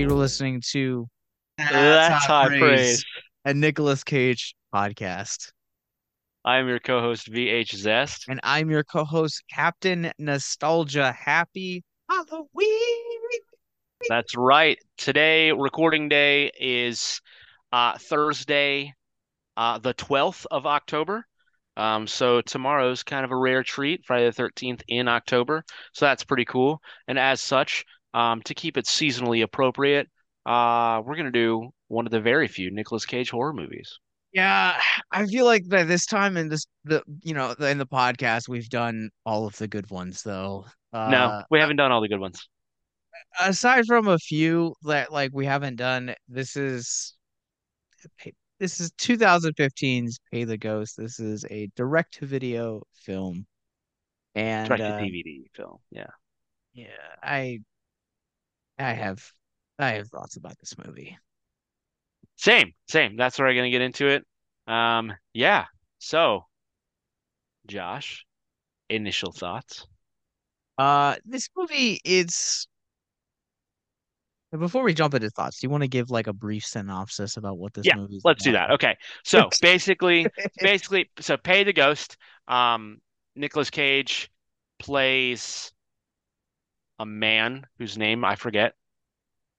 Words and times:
You're 0.00 0.08
listening 0.12 0.62
to 0.70 1.06
That's 1.58 2.24
high 2.24 2.48
praise. 2.48 3.04
a 3.44 3.52
Nicolas 3.52 4.02
Cage 4.02 4.54
podcast. 4.74 5.52
I'm 6.42 6.68
your 6.68 6.78
co-host 6.78 7.30
VH 7.30 7.74
Zest. 7.74 8.24
And 8.26 8.40
I'm 8.42 8.70
your 8.70 8.82
co-host, 8.82 9.42
Captain 9.52 10.10
Nostalgia. 10.18 11.12
Happy 11.12 11.84
Halloween! 12.08 13.40
That's 14.08 14.34
right. 14.34 14.78
Today, 14.96 15.52
recording 15.52 16.08
day 16.08 16.50
is 16.58 17.20
uh, 17.70 17.98
Thursday, 17.98 18.94
uh, 19.58 19.80
the 19.80 19.92
12th 19.92 20.46
of 20.50 20.64
October. 20.64 21.26
Um, 21.76 22.06
so 22.06 22.40
tomorrow's 22.40 23.02
kind 23.02 23.26
of 23.26 23.32
a 23.32 23.36
rare 23.36 23.62
treat, 23.62 24.06
Friday 24.06 24.30
the 24.30 24.42
13th 24.42 24.80
in 24.88 25.08
October. 25.08 25.62
So 25.92 26.06
that's 26.06 26.24
pretty 26.24 26.46
cool. 26.46 26.80
And 27.06 27.18
as 27.18 27.42
such, 27.42 27.84
um, 28.14 28.42
to 28.42 28.54
keep 28.54 28.76
it 28.76 28.86
seasonally 28.86 29.42
appropriate, 29.42 30.08
uh, 30.46 31.02
we're 31.04 31.16
gonna 31.16 31.30
do 31.30 31.70
one 31.88 32.06
of 32.06 32.12
the 32.12 32.20
very 32.20 32.48
few 32.48 32.70
Nicolas 32.70 33.04
Cage 33.04 33.30
horror 33.30 33.52
movies. 33.52 33.98
Yeah, 34.32 34.78
I 35.10 35.26
feel 35.26 35.44
like 35.44 35.68
by 35.68 35.82
this 35.82 36.06
time 36.06 36.36
in 36.36 36.48
this 36.48 36.64
the 36.84 37.02
you 37.22 37.34
know 37.34 37.50
in 37.52 37.78
the 37.78 37.86
podcast 37.86 38.48
we've 38.48 38.68
done 38.68 39.10
all 39.26 39.46
of 39.46 39.56
the 39.56 39.68
good 39.68 39.90
ones 39.90 40.22
though. 40.22 40.66
Uh, 40.92 41.08
no, 41.10 41.42
we 41.50 41.58
haven't 41.58 41.76
done 41.76 41.92
all 41.92 42.00
the 42.00 42.08
good 42.08 42.20
ones. 42.20 42.48
aside 43.40 43.86
from 43.86 44.08
a 44.08 44.18
few 44.18 44.74
that 44.82 45.12
like 45.12 45.30
we 45.34 45.46
haven't 45.46 45.76
done, 45.76 46.14
this 46.28 46.56
is 46.56 47.16
this 48.58 48.80
is 48.80 48.92
2015's 48.92 50.20
Pay 50.30 50.44
the 50.44 50.58
Ghost. 50.58 50.96
This 50.96 51.18
is 51.18 51.44
a 51.50 51.68
direct 51.76 52.14
to 52.14 52.26
video 52.26 52.82
film, 52.94 53.46
and 54.34 54.68
Direct 54.68 54.80
to 54.82 54.94
uh, 54.94 55.00
DVD 55.00 55.42
film. 55.54 55.78
Yeah. 55.90 56.06
yeah, 56.72 56.86
I 57.22 57.60
I 58.80 58.94
have 58.94 59.32
I 59.78 59.90
have 59.92 60.08
thoughts 60.08 60.36
about 60.36 60.58
this 60.58 60.74
movie. 60.84 61.18
Same, 62.36 62.72
same. 62.88 63.16
That's 63.16 63.38
where 63.38 63.48
I'm 63.48 63.56
gonna 63.56 63.70
get 63.70 63.82
into 63.82 64.08
it. 64.08 64.26
Um, 64.66 65.12
yeah. 65.32 65.66
So, 65.98 66.46
Josh, 67.66 68.26
initial 68.88 69.32
thoughts. 69.32 69.86
Uh, 70.78 71.16
this 71.24 71.48
movie 71.56 72.00
is. 72.04 72.66
Before 74.58 74.82
we 74.82 74.94
jump 74.94 75.14
into 75.14 75.30
thoughts, 75.30 75.60
do 75.60 75.66
you 75.66 75.70
want 75.70 75.84
to 75.84 75.88
give 75.88 76.10
like 76.10 76.26
a 76.26 76.32
brief 76.32 76.64
synopsis 76.64 77.36
about 77.36 77.58
what 77.58 77.72
this 77.72 77.86
Yeah, 77.86 77.94
movie 77.94 78.16
is 78.16 78.24
let's 78.24 78.42
do 78.42 78.52
that. 78.52 78.70
Okay. 78.72 78.96
So 79.24 79.48
basically, 79.62 80.26
basically, 80.60 81.10
so 81.20 81.36
Pay 81.36 81.64
the 81.64 81.72
Ghost. 81.72 82.16
Um, 82.48 83.00
Nicolas 83.36 83.70
Cage 83.70 84.28
plays 84.80 85.70
a 86.98 87.06
man 87.06 87.66
whose 87.78 87.96
name 87.96 88.24
I 88.24 88.36
forget. 88.36 88.74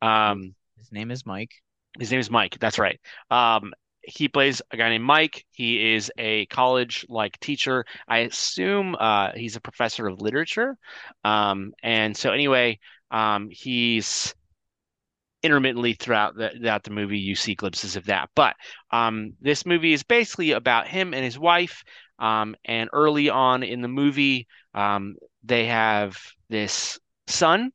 Um, 0.01 0.55
His 0.77 0.91
name 0.91 1.11
is 1.11 1.25
Mike. 1.25 1.51
his 1.99 2.11
name 2.11 2.19
is 2.19 2.29
Mike. 2.31 2.57
That's 2.59 2.79
right. 2.79 2.99
Um, 3.29 3.73
he 4.03 4.27
plays 4.27 4.61
a 4.71 4.77
guy 4.77 4.89
named 4.89 5.03
Mike. 5.03 5.45
He 5.51 5.93
is 5.93 6.11
a 6.17 6.47
college 6.47 7.05
like 7.09 7.39
teacher. 7.39 7.85
I 8.07 8.19
assume 8.19 8.95
uh, 8.99 9.31
he's 9.35 9.55
a 9.55 9.61
professor 9.61 10.07
of 10.07 10.21
literature. 10.21 10.75
Um, 11.23 11.73
and 11.83 12.17
so 12.17 12.31
anyway, 12.31 12.79
um, 13.11 13.49
he's 13.51 14.33
intermittently 15.43 15.93
throughout 15.93 16.35
the 16.35 16.49
throughout 16.55 16.83
the 16.83 16.91
movie 16.91 17.17
you 17.17 17.35
see 17.35 17.55
glimpses 17.55 17.95
of 17.95 18.05
that. 18.05 18.29
But 18.35 18.55
um, 18.91 19.33
this 19.41 19.65
movie 19.65 19.93
is 19.93 20.03
basically 20.03 20.51
about 20.51 20.87
him 20.87 21.13
and 21.13 21.23
his 21.23 21.37
wife. 21.39 21.83
Um, 22.19 22.55
and 22.65 22.89
early 22.93 23.29
on 23.29 23.63
in 23.63 23.81
the 23.81 23.87
movie, 23.87 24.47
um, 24.75 25.15
they 25.43 25.65
have 25.65 26.17
this 26.49 26.99
son 27.27 27.71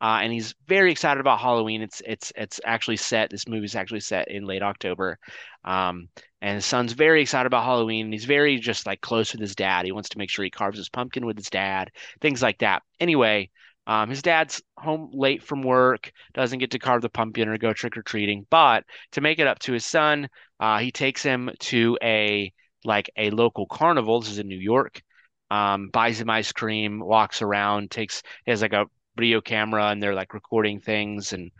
uh, 0.00 0.20
and 0.22 0.32
he's 0.32 0.54
very 0.66 0.92
excited 0.92 1.20
about 1.20 1.40
Halloween. 1.40 1.82
It's 1.82 2.00
it's 2.06 2.32
it's 2.36 2.60
actually 2.64 2.96
set. 2.96 3.30
This 3.30 3.48
movie's 3.48 3.74
actually 3.74 4.00
set 4.00 4.30
in 4.30 4.44
late 4.44 4.62
October, 4.62 5.18
um, 5.64 6.08
and 6.40 6.56
his 6.56 6.66
son's 6.66 6.92
very 6.92 7.22
excited 7.22 7.46
about 7.46 7.64
Halloween. 7.64 8.12
He's 8.12 8.24
very 8.24 8.58
just 8.58 8.86
like 8.86 9.00
close 9.00 9.32
with 9.32 9.40
his 9.40 9.56
dad. 9.56 9.84
He 9.84 9.92
wants 9.92 10.10
to 10.10 10.18
make 10.18 10.30
sure 10.30 10.44
he 10.44 10.50
carves 10.50 10.78
his 10.78 10.88
pumpkin 10.88 11.26
with 11.26 11.36
his 11.36 11.50
dad, 11.50 11.90
things 12.20 12.42
like 12.42 12.58
that. 12.58 12.82
Anyway, 13.00 13.50
um, 13.88 14.10
his 14.10 14.22
dad's 14.22 14.62
home 14.76 15.10
late 15.12 15.42
from 15.42 15.62
work, 15.62 16.12
doesn't 16.32 16.60
get 16.60 16.70
to 16.72 16.78
carve 16.78 17.02
the 17.02 17.08
pumpkin 17.08 17.48
or 17.48 17.58
go 17.58 17.72
trick 17.72 17.96
or 17.96 18.02
treating. 18.02 18.46
But 18.50 18.84
to 19.12 19.20
make 19.20 19.40
it 19.40 19.48
up 19.48 19.58
to 19.60 19.72
his 19.72 19.84
son, 19.84 20.28
uh, 20.60 20.78
he 20.78 20.92
takes 20.92 21.22
him 21.22 21.50
to 21.60 21.98
a 22.02 22.52
like 22.84 23.10
a 23.16 23.30
local 23.30 23.66
carnival. 23.66 24.20
This 24.20 24.30
is 24.30 24.38
in 24.38 24.46
New 24.46 24.58
York. 24.58 25.02
Um, 25.50 25.88
buys 25.88 26.20
him 26.20 26.30
ice 26.30 26.52
cream, 26.52 27.00
walks 27.00 27.42
around, 27.42 27.90
takes 27.90 28.22
he 28.44 28.50
has 28.52 28.62
like 28.62 28.74
a 28.74 28.86
video 29.18 29.40
camera 29.40 29.88
and 29.88 30.02
they're 30.02 30.14
like 30.14 30.34
recording 30.34 30.80
things 30.80 31.32
and 31.32 31.50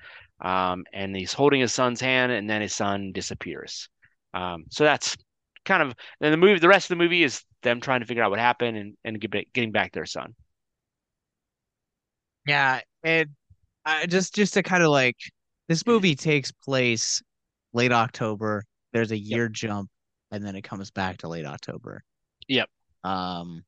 um 0.40 0.84
and 0.92 1.16
he's 1.16 1.32
holding 1.32 1.60
his 1.60 1.74
son's 1.74 2.00
hand 2.00 2.30
and 2.32 2.48
then 2.48 2.60
his 2.62 2.74
son 2.74 3.12
disappears. 3.12 3.88
Um 4.34 4.64
so 4.70 4.84
that's 4.84 5.16
kind 5.64 5.82
of 5.82 5.94
then 6.20 6.30
the 6.30 6.36
movie 6.36 6.58
the 6.58 6.68
rest 6.68 6.86
of 6.86 6.96
the 6.96 7.02
movie 7.02 7.22
is 7.22 7.42
them 7.62 7.80
trying 7.80 8.00
to 8.00 8.06
figure 8.06 8.22
out 8.22 8.30
what 8.30 8.38
happened 8.38 8.76
and 8.76 8.96
and 9.04 9.20
getting 9.52 9.72
back 9.72 9.92
their 9.92 10.06
son. 10.06 10.34
Yeah, 12.46 12.80
and 13.02 13.28
I 13.84 14.06
just 14.06 14.34
just 14.34 14.54
to 14.54 14.62
kind 14.62 14.82
of 14.82 14.90
like 14.90 15.16
this 15.68 15.86
movie 15.86 16.14
takes 16.14 16.50
place 16.50 17.22
late 17.72 17.92
October. 17.92 18.64
There's 18.92 19.12
a 19.12 19.18
year 19.18 19.48
jump, 19.48 19.90
and 20.30 20.44
then 20.44 20.56
it 20.56 20.62
comes 20.62 20.90
back 20.90 21.18
to 21.18 21.28
late 21.28 21.44
October. 21.44 22.02
Yep. 22.48 22.70
Um, 23.04 23.64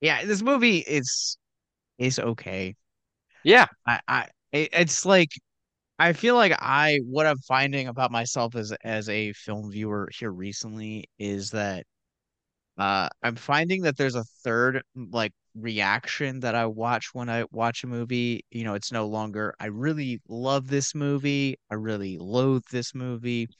yeah, 0.00 0.24
this 0.24 0.42
movie 0.42 0.78
is 0.78 1.38
is 1.98 2.18
okay. 2.18 2.74
Yeah. 3.44 3.66
I 3.86 4.00
I 4.08 4.28
it's 4.52 5.04
like 5.06 5.30
I 5.98 6.12
feel 6.14 6.36
like 6.36 6.52
I 6.60 7.00
what 7.06 7.26
I'm 7.26 7.38
finding 7.40 7.88
about 7.88 8.12
myself 8.12 8.56
as 8.56 8.72
as 8.84 9.08
a 9.10 9.32
film 9.34 9.70
viewer 9.72 10.10
here 10.18 10.32
recently 10.32 11.06
is 11.18 11.50
that 11.52 11.86
uh 12.78 13.08
I'm 13.22 13.36
finding 13.36 13.82
that 13.82 13.96
there's 13.98 14.16
a 14.16 14.24
third 14.44 14.82
like 14.96 15.32
reaction 15.56 16.40
that 16.40 16.54
I 16.56 16.66
watch 16.66 17.10
when 17.14 17.28
I 17.30 17.44
watch 17.52 17.84
a 17.84 17.88
movie. 17.88 18.44
You 18.50 18.64
know, 18.64 18.74
it's 18.74 18.92
no 18.92 19.06
longer 19.08 19.54
I 19.60 19.66
really 19.68 20.20
love 20.28 20.68
this 20.68 20.94
movie, 20.94 21.58
I 21.70 21.74
really 21.76 22.18
loathe 22.18 22.64
this 22.72 22.94
movie, 22.94 23.50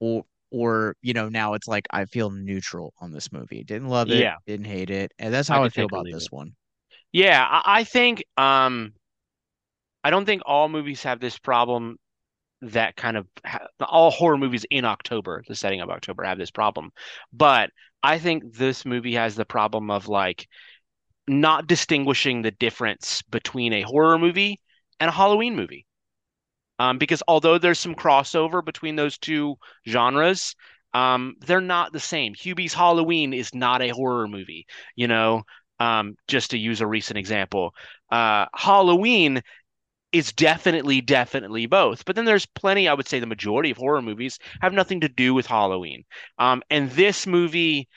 or 0.00 0.24
or 0.50 0.94
you 1.00 1.14
know, 1.14 1.28
now 1.30 1.54
it's 1.54 1.66
like 1.68 1.86
I 1.90 2.04
feel 2.04 2.30
neutral 2.30 2.92
on 3.00 3.12
this 3.12 3.32
movie. 3.32 3.64
Didn't 3.64 3.88
love 3.88 4.10
it, 4.10 4.28
Yeah. 4.28 4.36
didn't 4.46 4.66
hate 4.66 4.90
it, 4.90 5.12
and 5.18 5.32
that's 5.32 5.48
how 5.48 5.64
I, 5.64 5.68
could 5.70 5.70
feel 5.70 5.86
about 5.86 6.08
this 6.10 6.26
it. 6.26 6.30
one. 6.30 6.54
Yeah, 7.12 7.44
I, 7.48 7.80
I 7.80 7.84
think 7.84 8.24
um 8.36 8.92
I 10.04 10.10
don't 10.10 10.24
think 10.26 10.42
all 10.46 10.68
movies 10.68 11.02
have 11.04 11.20
this 11.20 11.38
problem 11.38 11.98
that 12.62 12.96
kind 12.96 13.16
of 13.16 13.26
all 13.80 14.10
horror 14.10 14.38
movies 14.38 14.66
in 14.70 14.84
October, 14.84 15.44
the 15.48 15.56
setting 15.56 15.80
of 15.80 15.90
October 15.90 16.24
have 16.24 16.38
this 16.38 16.50
problem. 16.50 16.92
But 17.32 17.70
I 18.02 18.18
think 18.18 18.54
this 18.54 18.84
movie 18.86 19.14
has 19.14 19.36
the 19.36 19.44
problem 19.46 19.90
of 19.90 20.08
like 20.08 20.48
not 21.28 21.66
distinguishing 21.68 22.42
the 22.42 22.52
difference 22.52 23.22
between 23.22 23.72
a 23.74 23.82
horror 23.82 24.18
movie 24.18 24.60
and 25.00 25.08
a 25.08 25.12
Halloween 25.12 25.56
movie. 25.56 25.86
Um, 26.78 26.98
because 26.98 27.22
although 27.28 27.58
there's 27.58 27.78
some 27.78 27.94
crossover 27.94 28.64
between 28.64 28.96
those 28.96 29.18
two 29.18 29.56
genres, 29.88 30.54
um, 30.94 31.36
they're 31.40 31.60
not 31.60 31.92
the 31.92 32.00
same. 32.00 32.34
Hubie's 32.34 32.74
Halloween 32.74 33.32
is 33.32 33.54
not 33.54 33.82
a 33.82 33.90
horror 33.90 34.26
movie, 34.28 34.66
you 34.96 35.08
know, 35.08 35.44
um, 35.82 36.14
just 36.28 36.52
to 36.52 36.58
use 36.58 36.80
a 36.80 36.86
recent 36.86 37.18
example. 37.18 37.74
Uh, 38.08 38.46
Halloween 38.54 39.42
is 40.12 40.32
definitely, 40.32 41.00
definitely 41.00 41.66
both. 41.66 42.04
But 42.04 42.14
then 42.14 42.24
there's 42.24 42.46
plenty, 42.46 42.86
I 42.86 42.94
would 42.94 43.08
say 43.08 43.18
the 43.18 43.26
majority 43.26 43.72
of 43.72 43.78
horror 43.78 44.00
movies 44.00 44.38
have 44.60 44.72
nothing 44.72 45.00
to 45.00 45.08
do 45.08 45.34
with 45.34 45.46
Halloween. 45.46 46.04
Um, 46.38 46.62
and 46.70 46.88
this 46.92 47.26
movie, 47.26 47.88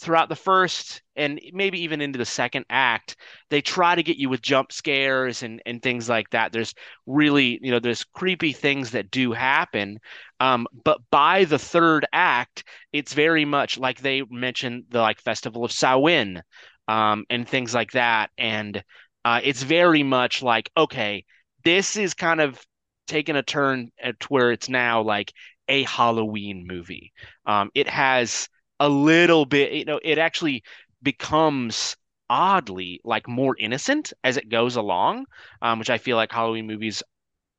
throughout 0.00 0.28
the 0.30 0.36
first 0.36 1.02
and 1.14 1.38
maybe 1.52 1.82
even 1.82 2.00
into 2.00 2.18
the 2.18 2.24
second 2.24 2.64
act, 2.70 3.16
they 3.50 3.60
try 3.60 3.94
to 3.94 4.02
get 4.02 4.16
you 4.16 4.28
with 4.28 4.40
jump 4.40 4.72
scares 4.72 5.42
and, 5.42 5.60
and 5.66 5.82
things 5.82 6.08
like 6.08 6.30
that. 6.30 6.52
There's 6.52 6.74
really, 7.06 7.58
you 7.60 7.70
know, 7.70 7.80
there's 7.80 8.04
creepy 8.04 8.52
things 8.52 8.92
that 8.92 9.10
do 9.10 9.32
happen. 9.32 9.98
Um, 10.38 10.66
but 10.84 11.00
by 11.10 11.44
the 11.44 11.58
third 11.58 12.06
act, 12.12 12.64
it's 12.92 13.12
very 13.12 13.44
much 13.44 13.78
like 13.78 14.00
they 14.00 14.22
mentioned 14.30 14.84
the 14.90 15.00
like 15.00 15.20
Festival 15.20 15.64
of 15.64 15.72
Samhain 15.72 16.42
um, 16.90 17.24
and 17.30 17.48
things 17.48 17.72
like 17.72 17.92
that. 17.92 18.30
And 18.36 18.82
uh, 19.24 19.40
it's 19.44 19.62
very 19.62 20.02
much 20.02 20.42
like, 20.42 20.70
okay, 20.76 21.24
this 21.62 21.96
is 21.96 22.14
kind 22.14 22.40
of 22.40 22.60
taking 23.06 23.36
a 23.36 23.44
turn 23.44 23.90
at 24.02 24.28
where 24.28 24.50
it's 24.50 24.68
now 24.68 25.00
like 25.00 25.32
a 25.68 25.84
Halloween 25.84 26.66
movie. 26.66 27.12
Um, 27.46 27.70
it 27.76 27.88
has 27.88 28.48
a 28.80 28.88
little 28.88 29.44
bit, 29.46 29.72
you 29.72 29.84
know, 29.84 30.00
it 30.02 30.18
actually 30.18 30.64
becomes 31.00 31.96
oddly 32.28 33.00
like 33.04 33.28
more 33.28 33.56
innocent 33.56 34.12
as 34.24 34.36
it 34.36 34.48
goes 34.48 34.74
along, 34.74 35.26
um, 35.62 35.78
which 35.78 35.90
I 35.90 35.98
feel 35.98 36.16
like 36.16 36.32
Halloween 36.32 36.66
movies 36.66 37.04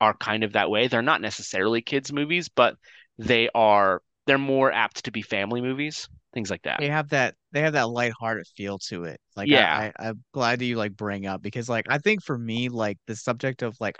are 0.02 0.14
kind 0.14 0.44
of 0.44 0.54
that 0.54 0.70
way. 0.70 0.88
They're 0.88 1.02
not 1.02 1.22
necessarily 1.22 1.82
kids 1.82 2.12
movies, 2.12 2.50
but 2.50 2.76
they 3.18 3.48
are 3.56 4.02
they're 4.28 4.38
more 4.38 4.74
apt 4.74 5.06
to 5.06 5.12
be 5.12 5.22
family 5.22 5.62
movies, 5.62 6.10
things 6.34 6.50
like 6.50 6.62
that. 6.64 6.80
They 6.80 6.90
have 6.90 7.10
that 7.10 7.36
they 7.52 7.62
have 7.62 7.74
that 7.74 7.90
lighthearted 7.90 8.48
feel 8.56 8.80
to 8.90 9.04
it. 9.06 9.20
Like 9.36 9.50
Yeah. 9.50 9.92
I, 9.98 10.06
I 10.06 10.10
I'm 10.10 10.24
glad 10.34 10.60
that 10.60 10.66
you 10.66 10.78
like 10.78 10.96
bring 10.96 11.26
up 11.26 11.42
because 11.42 11.70
like 11.70 11.86
I 11.90 11.98
think 11.98 12.24
for 12.24 12.38
me 12.38 12.70
like 12.70 12.98
the 13.08 13.16
subject 13.16 13.62
of 13.62 13.76
like 13.80 13.98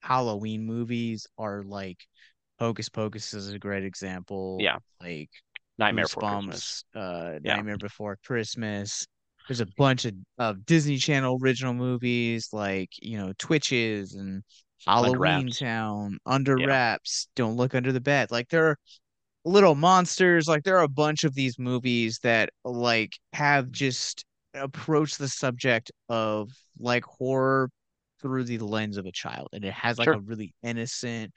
Halloween 0.00 0.64
movies 0.66 1.26
are 1.38 1.62
like 1.62 1.98
Hocus 2.58 2.88
Pocus 2.88 3.34
is 3.34 3.52
a 3.52 3.58
great 3.58 3.84
example. 3.84 4.58
Yeah. 4.60 4.78
Like 5.00 5.30
Nightmare 5.78 6.04
Before 6.04 6.22
Christmas. 6.30 6.84
Uh, 6.94 7.32
Yeah. 7.42 7.56
Nightmare 7.56 7.78
Before 7.78 8.18
Christmas. 8.24 9.06
There's 9.48 9.60
a 9.60 9.66
bunch 9.76 10.06
of, 10.06 10.14
of 10.38 10.64
Disney 10.64 10.96
Channel 10.96 11.38
original 11.42 11.74
movies 11.74 12.48
like 12.52 12.90
you 13.00 13.18
know 13.18 13.32
Twitches 13.38 14.14
and 14.14 14.42
Halloween. 14.86 15.50
Town, 15.50 16.18
Under 16.26 16.58
Yeah. 16.58 16.66
Wraps, 16.66 17.28
Don't 17.36 17.56
Look 17.56 17.74
Under 17.74 17.92
the 17.92 18.00
Bed. 18.00 18.30
Like 18.30 18.48
there 18.48 18.68
are 18.68 18.78
little 19.44 19.74
monsters 19.74 20.48
like 20.48 20.62
there 20.64 20.78
are 20.78 20.84
a 20.84 20.88
bunch 20.88 21.24
of 21.24 21.34
these 21.34 21.58
movies 21.58 22.18
that 22.22 22.50
like 22.64 23.12
have 23.32 23.70
just 23.70 24.24
approached 24.54 25.18
the 25.18 25.28
subject 25.28 25.90
of 26.08 26.50
like 26.78 27.04
horror 27.04 27.70
through 28.20 28.44
the 28.44 28.58
lens 28.58 28.96
of 28.96 29.04
a 29.06 29.12
child 29.12 29.48
and 29.52 29.64
it 29.64 29.72
has 29.74 29.98
like 29.98 30.06
Sure. 30.06 30.14
a 30.14 30.20
really 30.20 30.54
innocent 30.62 31.32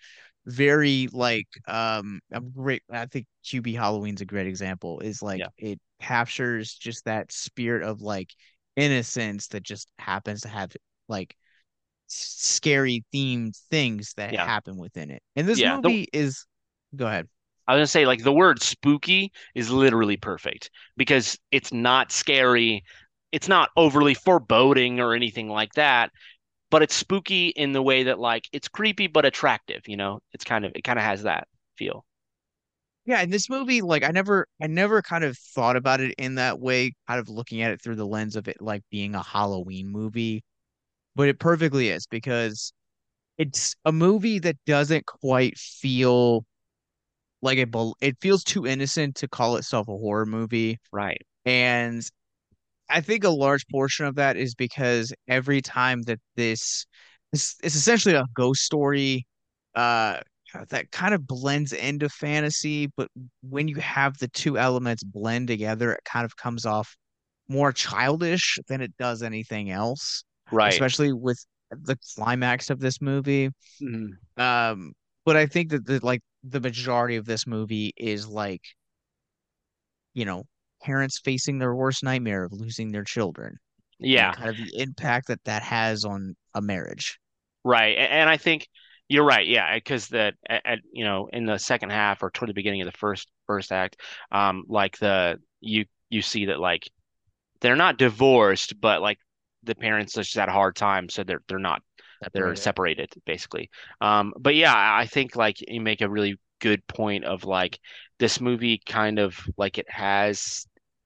very 0.45 1.09
like 1.12 1.48
um 1.68 2.21
a 2.31 2.39
great 2.39 2.81
I 2.89 3.07
think 3.07 3.25
Hubie 3.45 3.75
Halloween's 3.75 4.21
a 4.21 4.25
great 4.25 4.48
example 4.48 5.01
is 5.01 5.21
like 5.21 5.39
Yeah. 5.42 5.48
it 5.57 5.80
captures 6.00 6.74
just 6.74 7.03
that 7.06 7.31
spirit 7.33 7.83
of 7.83 8.01
like 8.01 8.30
innocence 8.77 9.48
that 9.50 9.63
just 9.63 9.89
happens 10.00 10.42
to 10.42 10.48
have 10.48 10.71
like 11.10 11.36
scary 12.07 13.03
themed 13.13 13.57
things 13.69 14.13
that 14.15 14.33
Yeah. 14.33 14.45
happen 14.45 14.77
within 14.77 15.12
it 15.12 15.21
and 15.36 15.45
this 15.48 15.60
Yeah, 15.60 15.81
the- 15.81 15.89
movie 15.89 16.07
is 16.13 16.45
go 16.95 17.07
ahead 17.07 17.27
I 17.68 17.74
was 17.74 17.80
gonna 17.80 17.88
say 17.88 18.06
like 18.06 18.24
the 18.24 18.34
word 18.34 18.62
spooky 18.62 19.31
is 19.56 19.69
literally 19.69 20.18
perfect 20.18 20.72
because 20.98 21.38
it's 21.52 21.74
not 21.74 22.12
scary, 22.12 22.84
it's 23.31 23.48
not 23.48 23.69
overly 23.78 24.14
foreboding 24.14 25.00
or 25.00 25.14
anything 25.14 25.50
like 25.50 25.74
that, 25.74 26.12
but 26.72 26.84
it's 26.84 26.96
spooky 26.96 27.50
in 27.50 27.74
the 27.74 27.81
way 27.84 28.04
that 28.04 28.19
like 28.19 28.46
it's 28.54 28.68
creepy 28.69 29.08
but 29.08 29.25
attractive, 29.25 29.88
you 29.88 29.98
know? 29.98 30.22
It's 30.34 30.46
kind 30.46 30.66
of 30.66 30.74
it 30.75 30.84
kind 30.84 31.00
of 31.00 31.06
has 31.06 31.24
that 31.24 31.48
feel. 31.78 32.06
Yeah, 33.06 33.22
in 33.22 33.30
this 33.30 33.50
movie, 33.50 33.81
like 33.81 34.04
I 34.04 34.10
never 34.12 34.48
I 34.62 34.68
never 34.68 35.02
kind 35.02 35.24
of 35.24 35.38
thought 35.38 35.78
about 35.78 36.02
it 36.02 36.13
in 36.18 36.36
that 36.36 36.60
way, 36.60 36.94
kind 37.08 37.20
of 37.20 37.30
looking 37.30 37.62
at 37.62 37.72
it 37.72 37.81
through 37.81 37.96
the 37.96 38.06
lens 38.06 38.36
of 38.36 38.48
it 38.50 38.62
like 38.62 38.84
being 38.92 39.16
a 39.16 39.24
Halloween 39.24 39.88
movie, 39.90 40.44
but 41.16 41.30
it 41.30 41.40
perfectly 41.40 41.90
is 41.90 42.08
because 42.08 42.74
it's 43.40 43.75
a 43.86 43.94
movie 43.94 44.40
that 44.42 44.58
doesn't 44.68 45.08
quite 45.08 45.58
feel 45.60 46.46
like 47.48 47.58
it 47.60 47.70
it 48.02 48.18
feels 48.22 48.44
too 48.44 48.68
innocent 48.68 49.16
to 49.18 49.28
call 49.28 49.58
itself 49.58 49.88
a 49.88 49.92
horror 49.92 50.26
movie. 50.26 50.80
Right. 50.92 51.22
And 51.46 52.04
I 52.90 53.02
think 53.02 53.24
a 53.24 53.30
large 53.30 53.68
portion 53.68 54.06
of 54.06 54.16
that 54.16 54.38
is 54.38 54.56
because 54.56 55.14
every 55.28 55.62
time 55.62 56.04
that 56.04 56.20
this 56.36 56.86
it's, 57.34 57.56
it's 57.64 57.76
essentially 57.76 58.16
a 58.16 58.26
ghost 58.36 58.64
story 58.64 59.26
uh 59.76 60.20
that 60.70 60.92
kind 60.92 61.14
of 61.14 61.28
blends 61.28 61.74
into 61.74 62.10
fantasy, 62.10 62.88
but 62.96 63.10
when 63.42 63.68
you 63.68 63.76
have 63.78 64.18
the 64.18 64.30
two 64.30 64.58
elements 64.58 65.04
blend 65.04 65.48
together, 65.48 65.92
it 65.94 66.00
kind 66.06 66.26
of 66.26 66.36
comes 66.38 66.66
off 66.66 66.96
more 67.50 67.72
childish 67.74 68.58
than 68.70 68.82
it 68.82 68.96
does 68.98 69.24
anything 69.24 69.70
else, 69.72 70.24
Right. 70.52 70.74
especially 70.74 71.14
with 71.14 71.46
the 71.72 71.98
climax 72.16 72.70
of 72.70 72.80
this 72.80 73.02
movie. 73.02 73.50
Mhm. 73.82 74.18
Um, 74.38 74.94
but 75.27 75.38
I 75.38 75.47
think 75.47 75.71
that 75.71 75.85
the 75.85 76.00
like 76.03 76.24
the 76.44 76.62
majority 76.62 77.18
of 77.18 77.27
this 77.27 77.47
movie 77.47 77.94
is 77.97 78.27
like, 78.27 78.63
you 80.13 80.25
know, 80.25 80.44
parents 80.81 81.19
facing 81.19 81.59
their 81.59 81.74
worst 81.75 82.03
nightmare 82.03 82.44
of 82.44 82.51
losing 82.53 82.91
their 82.91 83.03
children 83.03 83.57
Yeah. 84.00 84.33
kind 84.33 84.50
of 84.50 84.57
the 84.57 84.79
impact 84.79 85.27
that 85.27 85.44
that 85.45 85.63
has 85.63 86.06
on 86.06 86.35
a 86.56 86.62
marriage. 86.62 87.19
Right. 87.63 87.97
And 87.97 88.29
I 88.29 88.38
think 88.38 88.68
you're 89.09 89.25
right. 89.25 89.45
Yeah, 89.45 89.75
because 89.75 90.09
that 90.09 90.35
at, 90.50 90.65
at 90.65 90.79
you 90.94 91.03
know 91.06 91.27
in 91.31 91.45
the 91.45 91.57
second 91.57 91.91
half 91.91 92.24
or 92.24 92.31
toward 92.31 92.50
the 92.50 92.53
beginning 92.53 92.81
of 92.81 92.85
the 92.91 92.97
first 92.97 93.27
first 93.45 93.71
act, 93.71 94.01
um, 94.31 94.63
like 94.68 94.97
the 95.00 95.39
you 95.59 95.85
you 96.09 96.21
see 96.21 96.45
that 96.45 96.59
like 96.59 96.89
they're 97.62 97.75
not 97.77 97.97
divorced, 97.97 98.79
but 98.81 99.01
like 99.01 99.19
the 99.63 99.75
parents 99.75 100.15
just 100.15 100.35
had 100.35 100.50
a 100.50 100.53
hard 100.53 100.75
time, 100.75 101.09
so 101.09 101.24
they're 101.24 101.41
they're 101.50 101.59
not 101.59 101.83
they're 102.34 102.56
Separated. 102.56 102.56
separated 102.56 103.10
basically. 103.25 103.69
Um, 104.02 104.34
but 104.40 104.56
yeah, 104.56 104.74
I 104.74 105.02
I 105.02 105.06
think 105.08 105.36
like 105.36 105.58
you 105.68 105.81
make 105.81 106.02
a 106.02 106.10
really 106.10 106.38
good 106.60 106.86
point 106.88 107.24
of 107.25 107.46
like 107.46 107.80
this 108.19 108.42
movie 108.42 108.81
kind 108.86 109.19
of 109.19 109.38
like 109.58 109.78
it 109.78 109.90
has 109.90 110.66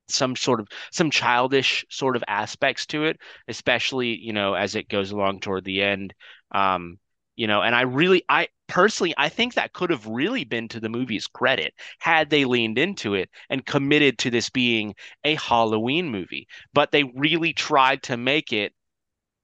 some 0.10 0.36
sort 0.36 0.60
of 0.60 0.68
some 0.92 1.10
childish 1.12 1.86
sort 1.90 2.16
of 2.16 2.24
aspects 2.28 2.86
to 2.88 3.06
it, 3.06 3.18
especially, 3.48 4.18
you 4.18 4.34
know, 4.34 4.54
as 4.54 4.76
it 4.76 4.90
goes 4.90 5.12
along 5.12 5.40
toward 5.40 5.64
the 5.64 5.82
end. 5.82 6.14
Um, 6.54 7.00
you 7.36 7.48
know, 7.48 7.62
and 7.62 7.74
I 7.76 7.82
really 7.82 8.24
I 8.30 8.50
personally 8.68 9.14
I 9.18 9.30
think 9.30 9.54
that 9.54 9.74
could 9.74 9.90
have 9.90 10.06
really 10.06 10.44
been 10.44 10.68
to 10.70 10.80
the 10.80 10.90
movie's 10.90 11.28
credit 11.28 11.74
had 12.00 12.30
they 12.30 12.46
leaned 12.46 12.78
into 12.78 13.14
it 13.16 13.30
and 13.50 13.66
committed 13.66 14.18
to 14.20 14.30
this 14.30 14.50
being 14.50 14.96
a 15.24 15.36
Halloween 15.36 16.10
movie. 16.10 16.48
But 16.74 16.92
they 16.92 17.04
really 17.04 17.54
tried 17.54 18.04
to 18.04 18.18
make 18.18 18.52
it 18.54 18.74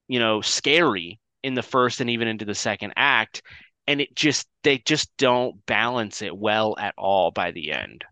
you 0.08 0.18
know, 0.18 0.40
scary 0.40 1.18
in 1.42 1.54
the 1.54 1.62
first 1.62 2.00
and 2.00 2.10
even 2.10 2.28
into 2.28 2.44
the 2.44 2.54
second 2.54 2.92
act. 2.96 3.42
And 3.86 4.00
it 4.00 4.14
just, 4.14 4.46
they 4.64 4.78
just 4.78 5.10
don't 5.16 5.64
balance 5.66 6.20
it 6.22 6.36
well 6.36 6.76
at 6.78 6.94
all 6.98 7.30
by 7.30 7.52
the 7.52 7.72
end. 7.72 8.04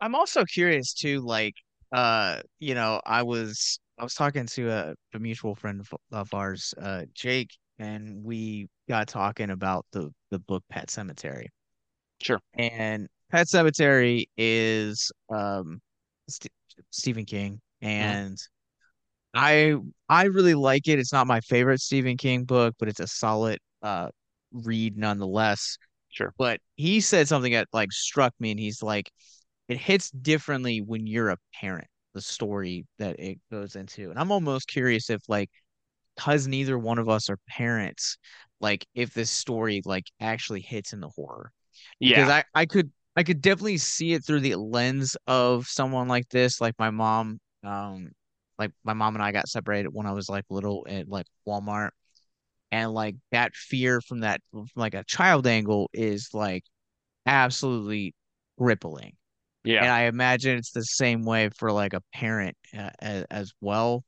I'm 0.00 0.14
also 0.14 0.44
curious 0.44 0.92
too, 0.92 1.20
like, 1.20 1.54
uh, 1.92 2.40
you 2.58 2.74
know, 2.74 3.00
I 3.04 3.22
was 3.22 3.80
I 3.98 4.04
was 4.04 4.14
talking 4.14 4.46
to 4.46 4.70
a, 4.70 4.94
a 5.14 5.18
mutual 5.18 5.54
friend 5.54 5.84
of, 6.12 6.34
ours, 6.34 6.72
uh, 6.80 7.04
Jake, 7.14 7.50
and 7.78 8.22
we 8.22 8.68
got 8.88 9.08
talking 9.08 9.50
about 9.50 9.86
the 9.92 10.10
the 10.30 10.38
book 10.38 10.62
Pet 10.70 10.88
Sematary. 10.88 11.46
Sure. 12.22 12.40
And 12.54 13.08
Pet 13.30 13.46
Sematary 13.46 14.26
is 14.36 15.10
um 15.28 15.80
St 16.28 16.52
Stephen 16.90 17.24
King, 17.24 17.60
and 17.82 18.38
I 19.34 19.76
I 20.08 20.24
really 20.24 20.54
like 20.54 20.88
it. 20.88 20.98
It's 20.98 21.12
not 21.12 21.26
my 21.26 21.40
favorite 21.40 21.80
Stephen 21.80 22.16
King 22.16 22.44
book, 22.44 22.74
but 22.78 22.88
it's 22.88 23.00
a 23.00 23.06
solid 23.06 23.58
uh 23.82 24.08
read 24.52 24.96
nonetheless. 24.96 25.78
Sure. 26.10 26.34
But 26.38 26.60
he 26.76 27.00
said 27.00 27.28
something 27.28 27.52
that 27.52 27.68
like 27.72 27.92
struck 27.92 28.34
me, 28.40 28.50
and 28.52 28.60
he's 28.60 28.82
like, 28.82 29.10
it 29.68 29.78
hits 29.78 30.10
differently 30.10 30.80
when 30.80 31.06
you're 31.06 31.30
a 31.30 31.38
parent, 31.54 31.88
the 32.14 32.22
story 32.22 32.86
that 32.98 33.20
it 33.20 33.38
goes 33.50 33.76
into. 33.76 34.10
And 34.10 34.18
I'm 34.18 34.32
almost 34.32 34.68
curious 34.68 35.10
if 35.10 35.22
like 35.28 35.50
because 36.16 36.46
neither 36.46 36.78
one 36.78 36.98
of 36.98 37.08
us 37.08 37.30
are 37.30 37.38
parents, 37.48 38.18
like 38.60 38.86
if 38.94 39.14
this 39.14 39.30
story 39.30 39.82
like 39.84 40.06
actually 40.20 40.60
hits 40.60 40.92
in 40.92 41.00
the 41.00 41.08
horror. 41.08 41.52
Yeah. 42.00 42.16
Because 42.16 42.30
I 42.30 42.44
I 42.54 42.66
could 42.66 42.90
I 43.16 43.22
could 43.22 43.40
definitely 43.40 43.78
see 43.78 44.12
it 44.14 44.24
through 44.24 44.40
the 44.40 44.56
lens 44.56 45.16
of 45.26 45.66
someone 45.66 46.08
like 46.08 46.28
this, 46.30 46.60
like 46.60 46.74
my 46.78 46.90
mom. 46.90 47.40
Um, 47.64 48.12
like 48.60 48.72
my 48.84 48.92
mom 48.92 49.16
and 49.16 49.22
I 49.24 49.32
got 49.32 49.48
separated 49.48 49.90
when 49.92 50.06
I 50.06 50.12
was 50.12 50.28
like 50.28 50.44
little 50.50 50.86
at 50.88 51.08
like 51.08 51.26
Walmart, 51.48 51.90
and 52.70 52.92
like 52.92 53.16
that 53.32 53.54
fear 53.54 54.00
from 54.00 54.20
that 54.20 54.40
from 54.52 54.66
like 54.76 54.94
a 54.94 55.04
child 55.04 55.46
angle 55.46 55.90
is 55.92 56.30
like 56.34 56.64
absolutely 57.26 58.14
crippling. 58.58 59.14
Yeah. 59.64 59.82
And 59.82 59.90
I 59.90 60.02
imagine 60.02 60.56
it's 60.58 60.72
the 60.72 60.82
same 60.84 61.24
way 61.24 61.50
for 61.58 61.72
like 61.72 61.94
a 61.94 62.02
parent 62.14 62.56
uh, 62.76 62.90
as, 63.00 63.24
as 63.30 63.52
well. 63.60 64.04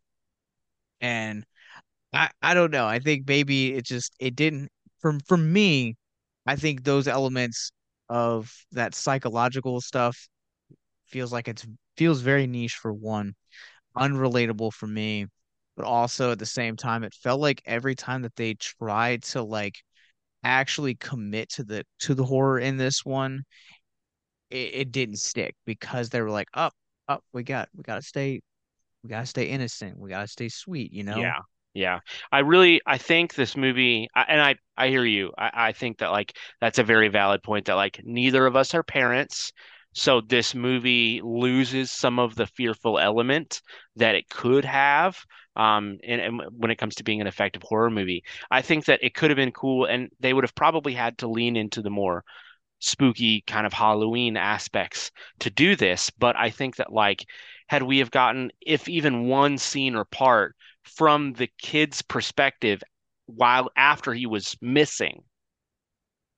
And 1.00 1.44
I 2.12 2.30
I 2.42 2.54
don't 2.54 2.71
know. 2.71 2.87
I 2.87 2.99
think 3.00 3.28
maybe 3.28 3.75
it 3.75 3.87
just 3.87 4.14
it 4.21 4.37
didn't 4.37 4.71
from 5.00 5.21
for 5.21 5.37
me, 5.37 5.97
I 6.47 6.56
think 6.56 6.85
those 6.85 7.09
elements 7.09 7.73
of 8.09 8.52
that 8.73 8.94
psychological 8.94 9.80
stuff 9.80 10.28
feels 11.06 11.32
like 11.32 11.49
it's 11.49 11.66
feels 11.97 12.21
very 12.21 12.47
niche 12.47 12.76
for 12.80 12.92
one, 12.92 13.35
unrelatable 13.96 14.72
for 14.72 14.87
me, 14.87 15.26
but 15.76 15.84
also 15.84 16.32
at 16.32 16.38
the 16.38 16.46
same 16.46 16.76
time 16.76 17.04
it 17.04 17.14
felt 17.14 17.40
like 17.40 17.62
every 17.64 17.94
time 17.94 18.22
that 18.22 18.37
they 18.37 18.54
tried 18.54 19.22
to 19.25 19.42
like 19.42 19.76
actually 20.44 20.94
commit 20.96 21.50
to 21.50 21.64
the 21.64 21.84
to 22.00 22.14
the 22.14 22.25
horror 22.25 22.58
in 22.58 22.76
this 22.76 23.04
one, 23.04 23.42
it, 24.50 24.75
it 24.75 24.92
didn't 24.92 25.16
stick 25.16 25.54
because 25.64 26.11
they 26.11 26.20
were 26.20 26.30
like, 26.30 26.49
up, 26.54 26.75
oh, 27.08 27.14
up, 27.14 27.25
we 27.32 27.42
got 27.42 27.68
we 27.76 27.82
gotta 27.82 28.02
stay 28.02 28.40
we 29.02 29.11
gotta 29.11 29.26
stay 29.26 29.46
innocent, 29.46 29.99
we 29.99 30.11
gotta 30.11 30.28
stay 30.28 30.49
sweet, 30.49 30.92
you 30.92 31.04
know? 31.04 31.18
Yeah. 31.18 31.38
Yeah. 31.75 32.00
I 32.30 32.40
really 32.40 32.80
I 32.87 32.99
think 32.99 33.34
this 33.34 33.56
movie 33.56 34.08
and 34.14 34.40
I 34.40 34.56
I 34.76 34.88
hear 34.88 35.04
you. 35.04 35.32
I, 35.38 35.50
I 35.68 35.72
think 35.72 35.99
that 35.99 36.11
like 36.11 36.37
that's 36.61 36.78
a 36.78 36.84
very 36.84 37.08
valid 37.08 37.42
point 37.42 37.66
that 37.66 37.75
like 37.75 38.00
neither 38.04 38.46
of 38.46 38.56
us 38.56 38.75
are 38.75 38.82
parents. 38.82 39.52
So 39.92 40.20
this 40.20 40.54
movie 40.54 41.20
loses 41.22 41.90
some 41.90 42.18
of 42.18 42.34
the 42.34 42.46
fearful 42.46 42.99
element 42.99 43.61
that 43.96 44.14
it 44.14 44.28
could 44.28 44.64
have. 44.64 45.16
Um, 45.54 45.99
and, 46.04 46.20
and 46.20 46.42
when 46.56 46.70
it 46.70 46.78
comes 46.78 46.94
to 46.96 47.04
being 47.04 47.20
an 47.20 47.26
effective 47.26 47.62
horror 47.62 47.90
movie, 47.90 48.25
I 48.50 48.62
think 48.62 48.87
that 48.87 49.00
it 49.02 49.14
could 49.14 49.30
have 49.30 49.37
been 49.37 49.52
cool, 49.52 49.84
and 49.84 50.08
they 50.20 50.32
would 50.32 50.44
have 50.44 50.54
probably 50.54 50.94
had 50.94 51.18
to 51.18 51.28
lean 51.28 51.56
into 51.56 51.82
the 51.82 51.90
more 51.90 52.25
spooky 52.80 53.42
kind 53.46 53.66
of 53.66 53.72
Halloween 53.72 54.37
aspects 54.37 55.11
to 55.40 55.50
do 55.50 55.76
this. 55.76 56.11
But 56.11 56.37
I 56.37 56.50
think 56.50 56.76
that 56.76 56.92
like 56.92 57.25
had 57.68 57.82
we 57.82 57.99
have 57.99 58.11
gotten 58.11 58.50
if 58.61 58.88
even 58.88 59.28
one 59.28 59.58
scene 59.58 59.94
or 59.94 60.04
part 60.04 60.56
from 60.84 61.34
the 61.34 61.50
kid's 61.58 62.02
perspective 62.02 62.82
while 63.26 63.70
after 63.76 64.12
he 64.14 64.26
was 64.26 64.56
missing, 64.61 65.25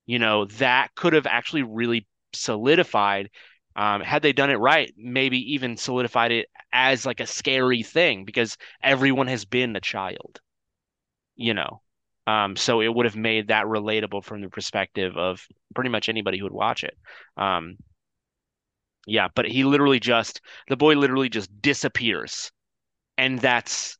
you 0.07 0.19
know, 0.19 0.45
that 0.47 0.95
could 0.95 1.13
have 1.15 1.27
actually 1.27 1.63
really 1.63 2.07
solidified 2.35 3.31
um, 3.77 4.03
had 4.03 4.23
they 4.23 4.33
done 4.33 4.51
it 4.51 4.57
right, 4.57 4.93
maybe 4.97 5.55
even 5.55 5.77
solidified 5.77 6.31
it 6.33 6.49
as 6.73 7.05
like 7.05 7.21
a 7.21 7.27
scary 7.27 7.83
thing 7.83 8.25
because 8.25 8.57
everyone 8.83 9.27
has 9.27 9.45
been 9.45 9.75
a 9.75 9.81
child, 9.81 10.41
you 11.37 11.55
know. 11.55 11.81
Um, 12.27 12.57
so 12.57 12.81
it 12.81 12.89
would 12.95 13.07
have 13.07 13.17
made 13.17 13.49
that 13.49 13.67
relatable 13.67 14.25
from 14.25 14.41
the 14.41 14.49
perspective 14.49 15.17
of 15.17 15.47
pretty 15.75 15.91
much 15.91 16.09
anybody 16.09 16.39
who 16.39 16.45
would 16.45 16.53
watch 16.53 16.85
it. 16.85 16.97
Um, 17.37 17.77
yeah, 19.07 19.29
but 19.35 19.47
he 19.47 19.65
literally 19.65 20.01
just 20.01 20.41
the 20.69 20.77
boy 20.77 20.95
literally 20.95 21.29
just 21.29 21.51
disappears, 21.61 22.51
and 23.19 23.39
that's 23.39 23.99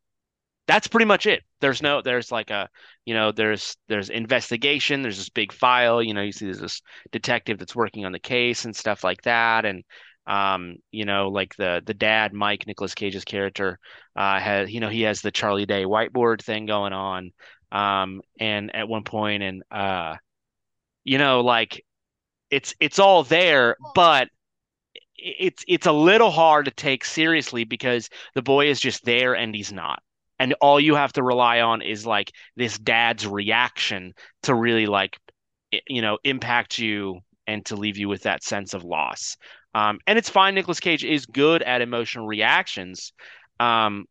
that's 0.67 0.89
pretty 0.89 1.07
much 1.07 1.27
it. 1.27 1.43
There's 1.61 1.83
no 1.83 2.03
there's 2.03 2.33
like 2.33 2.51
a 2.51 2.69
you 3.05 3.15
know 3.15 3.33
there's 3.33 3.77
there's 3.89 4.11
investigation. 4.11 5.03
There's 5.03 5.19
this 5.19 5.29
big 5.29 5.53
file. 5.53 6.03
You 6.03 6.15
know 6.15 6.23
you 6.23 6.33
see 6.33 6.47
there's 6.47 6.61
this 6.61 6.83
detective 7.13 7.59
that's 7.59 7.77
working 7.77 8.05
on 8.05 8.13
the 8.13 8.19
case 8.19 8.65
and 8.65 8.75
stuff 8.75 9.05
like 9.05 9.23
that, 9.23 9.65
and 9.65 9.85
um 10.27 10.77
you 10.91 11.05
know 11.05 11.29
like 11.29 11.55
the 11.57 11.83
the 11.85 11.95
dad 11.95 12.33
Mike 12.33 12.67
Nicolas 12.67 12.95
Cage's 12.95 13.25
character 13.25 13.79
uh 14.17 14.41
has 14.41 14.71
you 14.73 14.81
know 14.81 14.89
he 14.89 15.03
has 15.03 15.21
the 15.21 15.31
Charlie 15.31 15.67
Day 15.67 15.85
whiteboard 15.85 16.43
thing 16.43 16.65
going 16.67 16.95
on 16.95 17.31
um 17.73 18.23
and 18.41 18.75
at 18.75 18.89
one 18.89 19.05
point 19.05 19.43
and 19.43 19.63
uh 19.71 20.15
you 21.05 21.19
know 21.19 21.43
like 21.43 21.85
it's 22.51 22.75
it's 22.81 22.99
all 22.99 23.25
there 23.25 23.77
but 23.95 24.29
it's 25.17 25.65
it's 25.69 25.87
a 25.87 25.93
little 25.93 26.31
hard 26.31 26.67
to 26.67 26.71
take 26.71 27.05
seriously 27.05 27.65
because 27.65 28.09
the 28.35 28.43
boy 28.43 28.69
is 28.69 28.81
just 28.81 29.05
there 29.05 29.35
and 29.35 29.55
he's 29.55 29.73
not 29.73 30.03
and 30.39 30.55
all 30.61 30.81
you 30.81 30.95
have 30.95 31.13
to 31.13 31.23
rely 31.23 31.61
on 31.61 31.83
is 31.83 32.07
like 32.07 32.33
this 32.57 32.79
dad's 32.79 33.27
reaction 33.27 34.15
to 34.43 34.55
really 34.55 34.87
like 34.87 35.19
you 35.89 36.03
know 36.03 36.19
impact 36.25 36.79
you 36.79 37.21
and 37.47 37.65
to 37.67 37.77
leave 37.77 37.99
you 37.99 38.09
with 38.09 38.23
that 38.23 38.43
sense 38.43 38.75
of 38.75 38.85
loss 38.85 39.37
um, 39.75 39.99
and 40.07 40.19
it's 40.19 40.31
fine 40.31 40.55
Nicolas 40.55 40.81
Cage 40.81 41.05
is 41.05 41.27
good 41.27 41.63
at 41.63 41.83
emotional 41.83 42.27
reactions 42.27 43.13
um, 43.61 44.07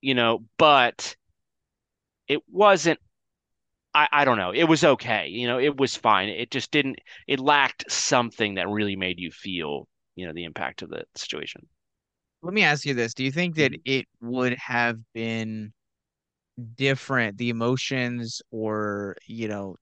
you 0.00 0.14
know 0.14 0.44
but 0.58 1.16
it 2.28 2.42
wasn't 2.50 2.98
I, 3.96 4.08
I 4.12 4.24
don't 4.26 4.36
know. 4.36 4.52
It 4.52 4.64
was 4.64 4.84
okay. 4.84 5.28
You 5.28 5.46
know, 5.46 5.58
it 5.58 5.74
was 5.74 5.96
fine. 5.96 6.28
It 6.28 6.50
just 6.50 6.70
didn't, 6.70 6.98
it 7.26 7.40
lacked 7.40 7.90
something 7.90 8.56
that 8.56 8.68
really 8.68 8.94
made 8.94 9.18
you 9.18 9.30
feel, 9.30 9.88
you 10.14 10.26
know, 10.26 10.34
the 10.34 10.44
impact 10.44 10.82
of 10.82 10.90
the 10.90 11.04
situation. 11.14 11.66
Let 12.42 12.54
me 12.54 12.62
ask 12.62 12.86
you 12.86 12.94
this. 12.94 13.14
Do 13.14 13.24
you 13.24 13.32
think 13.32 13.56
that 13.56 13.72
Mhm. 13.72 13.82
it 13.84 14.06
would 14.20 14.54
have 14.54 14.98
been 15.12 15.72
different, 16.74 17.38
the 17.38 17.50
emotions 17.50 18.40
or, 18.50 19.16
you 19.26 19.48
know, 19.48 19.76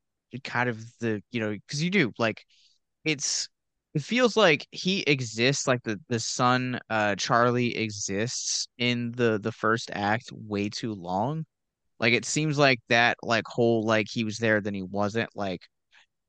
kind 0.45 0.69
of 0.69 0.81
the, 1.01 1.23
you 1.31 1.41
know, 1.41 1.51
because 1.53 1.83
you 1.83 1.91
do 1.91 2.13
like 2.19 2.45
it's 3.05 3.49
it 3.95 4.03
feels 4.03 4.37
like 4.37 4.67
he 4.73 5.03
exists, 5.03 5.67
like 5.69 5.83
the 5.85 6.01
the 6.09 6.21
son, 6.21 6.81
uh, 6.91 7.17
Charlie 7.17 7.77
exists 7.77 8.69
in 8.79 9.13
the 9.13 9.41
the 9.43 9.53
first 9.53 9.91
act 9.95 10.31
way 10.33 10.69
too 10.71 10.95
long. 10.95 11.47
Like 12.01 12.15
it 12.15 12.25
seems 12.27 12.59
like 12.59 12.81
that 12.91 13.19
like 13.23 13.45
whole 13.49 13.85
like 13.85 14.09
he 14.11 14.25
was 14.25 14.39
there 14.39 14.61
then 14.63 14.75
he 14.75 14.83
wasn't 14.83 15.31
like 15.37 15.63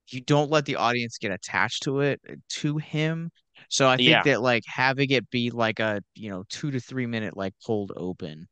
you 0.10 0.22
don't 0.22 0.52
let 0.52 0.66
the 0.66 0.76
audience 0.78 1.18
get 1.18 1.32
attached 1.32 1.84
to 1.84 2.02
it 2.02 2.22
to 2.50 2.78
him. 2.78 3.32
So 3.70 3.90
I 3.90 3.98
think 3.98 4.22
Yeah. 4.22 4.24
that 4.24 4.42
like 4.42 4.64
having 4.68 5.12
it 5.12 5.30
be 5.30 5.50
like 5.52 5.80
a, 5.80 6.02
you 6.16 6.30
know, 6.30 6.44
two 6.50 6.72
to 6.72 6.80
three 6.80 7.06
minute 7.08 7.36
like 7.38 7.54
cold 7.66 7.92
open 7.96 8.48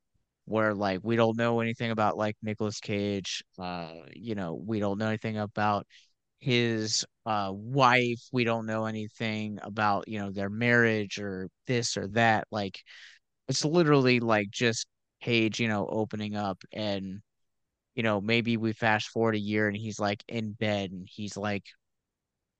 where 0.46 0.74
like 0.75 1.00
we 1.03 1.15
don't 1.15 1.38
know 1.38 1.60
anything 1.62 1.91
about 1.91 2.17
like 2.17 2.36
Nicolas 2.41 2.79
Cage, 2.79 3.43
uh, 3.60 3.93
you 4.13 4.36
know, 4.36 4.55
we 4.55 4.79
don't 4.79 4.98
know 5.00 5.08
anything 5.08 5.38
about 5.38 5.88
his 6.39 7.05
uh 7.25 7.51
wife, 7.53 8.22
we 8.34 8.43
don't 8.46 8.65
know 8.67 8.86
anything 8.86 9.60
about, 9.63 10.08
you 10.08 10.20
know, 10.20 10.32
their 10.32 10.50
marriage 10.50 11.20
or 11.20 11.50
this 11.67 11.98
or 11.98 12.08
that. 12.10 12.48
Like 12.51 12.82
it's 13.48 13.65
literally 13.65 14.20
like 14.20 14.50
just 14.51 14.88
Cage, 15.22 15.60
you 15.60 15.67
know, 15.70 15.88
opening 15.89 16.36
up 16.36 16.63
and 16.74 17.22
you 17.96 18.03
know, 18.03 18.22
maybe 18.22 18.58
we 18.58 18.74
fast 18.74 19.10
forward 19.10 19.36
a 19.36 19.39
year 19.39 19.67
and 19.67 19.77
he's 19.77 20.00
like 20.00 20.24
in 20.27 20.53
bed 20.53 20.91
and 20.91 21.08
he's 21.12 21.38
like 21.38 21.63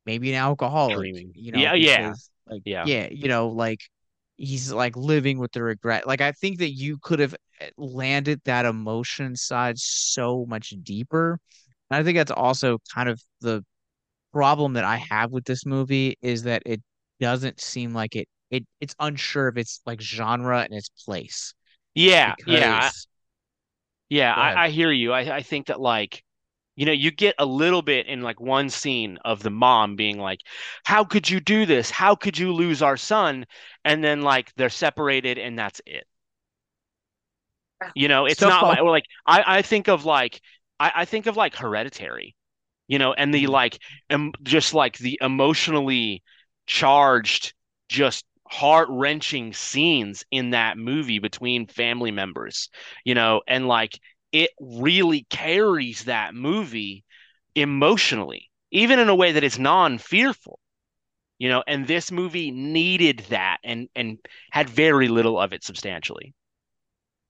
maybe 0.05 0.29
an 0.31 0.38
alcoholic, 0.38 1.10
you 1.33 1.51
know, 1.51 1.72
Yeah, 1.72 1.74
yeah. 1.75 2.13
Like 2.50 2.63
Yeah. 2.65 2.83
yeah, 2.83 3.07
you 3.12 3.27
know, 3.29 3.50
like 3.50 3.81
he's 4.38 4.71
like 4.71 4.95
living 4.97 5.39
with 5.39 5.51
the 5.53 5.63
regret. 5.63 6.07
Like 6.07 6.21
I 6.21 6.31
think 6.33 6.59
that 6.59 6.71
you 6.73 6.97
could 7.01 7.19
have 7.19 7.35
eh, 7.62 7.69
landed 7.77 8.41
that 8.45 8.65
emotion 8.65 9.35
side 9.35 9.77
so 9.79 10.45
much 10.47 10.73
deeper. 10.83 11.39
And 11.89 12.00
I 12.00 12.03
think 12.03 12.17
that's 12.17 12.31
also 12.31 12.79
kind 12.93 13.09
of 13.09 13.21
the 13.41 13.63
problem 14.33 14.73
that 14.73 14.83
I 14.85 14.97
have 15.12 15.31
with 15.31 15.45
this 15.45 15.65
movie 15.65 16.17
is 16.21 16.43
that 16.43 16.63
it 16.65 16.81
doesn't 17.19 17.62
seem 17.62 17.93
like 17.93 18.15
it 18.15 18.27
it 18.51 18.65
it's 18.81 18.95
unsure 19.00 19.47
of 19.47 19.57
its 19.57 19.81
like 19.85 20.01
genre 20.01 20.62
and 20.62 20.73
its 20.73 20.89
place 21.05 21.53
Yeah. 21.95 22.35
Yeah. 22.45 22.91
because 22.91 23.07
Yeah, 24.09 24.33
go 24.33 24.41
ahead. 24.43 24.59
I, 24.59 24.65
I 24.65 24.69
hear 24.69 24.91
you. 24.91 25.12
I, 25.13 25.38
I 25.38 25.41
think 25.41 25.67
that 25.67 25.79
like, 25.79 26.23
you 26.75 26.86
know, 26.86 26.92
you 26.92 27.12
get 27.12 27.36
a 27.39 27.46
little 27.46 27.82
bit 27.82 28.08
in 28.08 28.22
like 28.22 28.39
one 28.42 28.70
scene 28.70 29.18
of 29.25 29.44
the 29.44 29.50
mom 29.51 29.96
being 29.96 30.20
like, 30.20 30.39
"How 30.86 31.03
could 31.06 31.30
you 31.30 31.39
do 31.39 31.65
this? 31.65 31.89
How 31.92 32.15
could 32.15 32.38
you 32.38 32.53
lose 32.53 32.82
our 32.82 32.98
son?" 32.98 33.46
And 33.86 34.03
then 34.03 34.22
like 34.24 34.53
they're 34.56 34.70
separated 34.70 35.38
and 35.38 35.58
that's 35.60 35.82
it. 35.86 36.08
You 37.94 38.08
know, 38.08 38.25
it's 38.25 38.44
So 38.44 38.48
not 38.48 38.65
like 38.68 38.82
like 38.82 39.06
I 39.25 39.58
I 39.60 39.62
think 39.62 39.88
of 39.88 40.06
like 40.06 40.42
I 40.80 40.92
I 40.98 41.06
think 41.06 41.27
of 41.27 41.38
like 41.38 41.56
Hereditary, 41.56 42.36
you 42.88 43.00
know, 43.00 43.13
and 43.13 43.34
the 43.34 43.48
Mhm. 43.48 43.48
like 43.48 43.80
um, 44.10 44.34
just 44.44 44.74
like 44.74 44.98
the 44.98 45.20
emotionally 45.22 46.24
charged, 46.68 47.53
just 47.89 48.25
heart-wrenching 48.50 49.53
scenes 49.53 50.24
in 50.32 50.51
that 50.51 50.77
movie 50.77 51.20
between 51.20 51.68
family 51.68 52.12
members, 52.12 52.70
you 53.06 53.15
know, 53.15 53.42
and 53.48 53.68
like 53.68 54.00
it 54.34 54.52
really 54.60 55.25
carries 55.30 56.04
that 56.06 56.36
movie 56.36 57.06
emotionally, 57.56 58.50
even 58.72 59.00
in 59.00 59.08
a 59.08 59.16
way 59.16 59.32
that 59.32 59.44
is 59.44 59.60
non-fearful, 59.60 60.60
you 61.38 61.48
know, 61.48 61.63
and 61.68 61.88
this 61.88 62.12
movie 62.12 62.52
needed 62.52 63.20
that 63.30 63.60
and 63.63 63.88
and 63.96 64.18
had 64.52 64.70
very 64.70 65.08
little 65.08 65.40
of 65.40 65.54
it 65.54 65.63
substantially. 65.63 66.34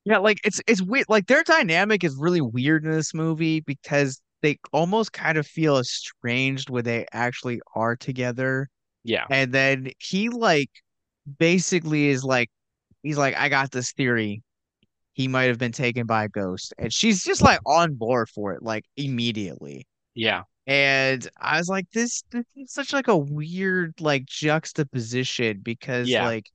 Yeah, 0.05 0.17
like 0.17 0.39
it's 0.43 0.61
it's 0.67 0.81
weird. 0.81 1.05
Like 1.09 1.27
their 1.27 1.43
dynamic 1.43 2.03
is 2.03 2.15
really 2.17 2.41
weird 2.41 2.85
in 2.85 2.91
this 2.91 3.13
movie 3.13 3.59
because 3.59 4.21
they 4.41 4.57
almost 4.71 5.13
kind 5.13 5.37
of 5.37 5.45
feel 5.45 5.77
estranged 5.77 6.69
when 6.69 6.83
they 6.83 7.05
actually 7.13 7.61
are 7.75 7.95
together. 7.95 8.69
Yeah. 9.03 9.25
And 9.29 9.53
then 9.53 9.91
he 9.99 10.29
like 10.29 10.69
basically 11.39 12.07
is 12.07 12.23
like 12.23 12.49
he's 13.01 13.17
like, 13.17 13.35
I 13.35 13.49
got 13.49 13.71
this 13.71 13.91
theory. 13.93 14.41
He 15.13 15.27
might 15.27 15.45
have 15.45 15.57
been 15.59 15.71
taken 15.71 16.05
by 16.05 16.25
a 16.25 16.29
ghost. 16.29 16.73
And 16.77 16.91
she's 16.93 17.23
just 17.23 17.41
like 17.41 17.59
on 17.65 17.95
board 17.95 18.29
for 18.29 18.53
it, 18.53 18.63
like 18.63 18.85
immediately. 18.97 19.87
Yeah. 20.15 20.43
And 20.65 21.27
I 21.39 21.57
was 21.57 21.67
like, 21.67 21.85
this, 21.93 22.23
this 22.31 22.45
is 22.55 22.71
such 22.73 22.93
like 22.93 23.07
a 23.07 23.17
weird 23.17 23.99
like 23.99 24.25
juxtaposition 24.25 25.61
because 25.61 26.07
Yeah, 26.09 26.23
like 26.23 26.45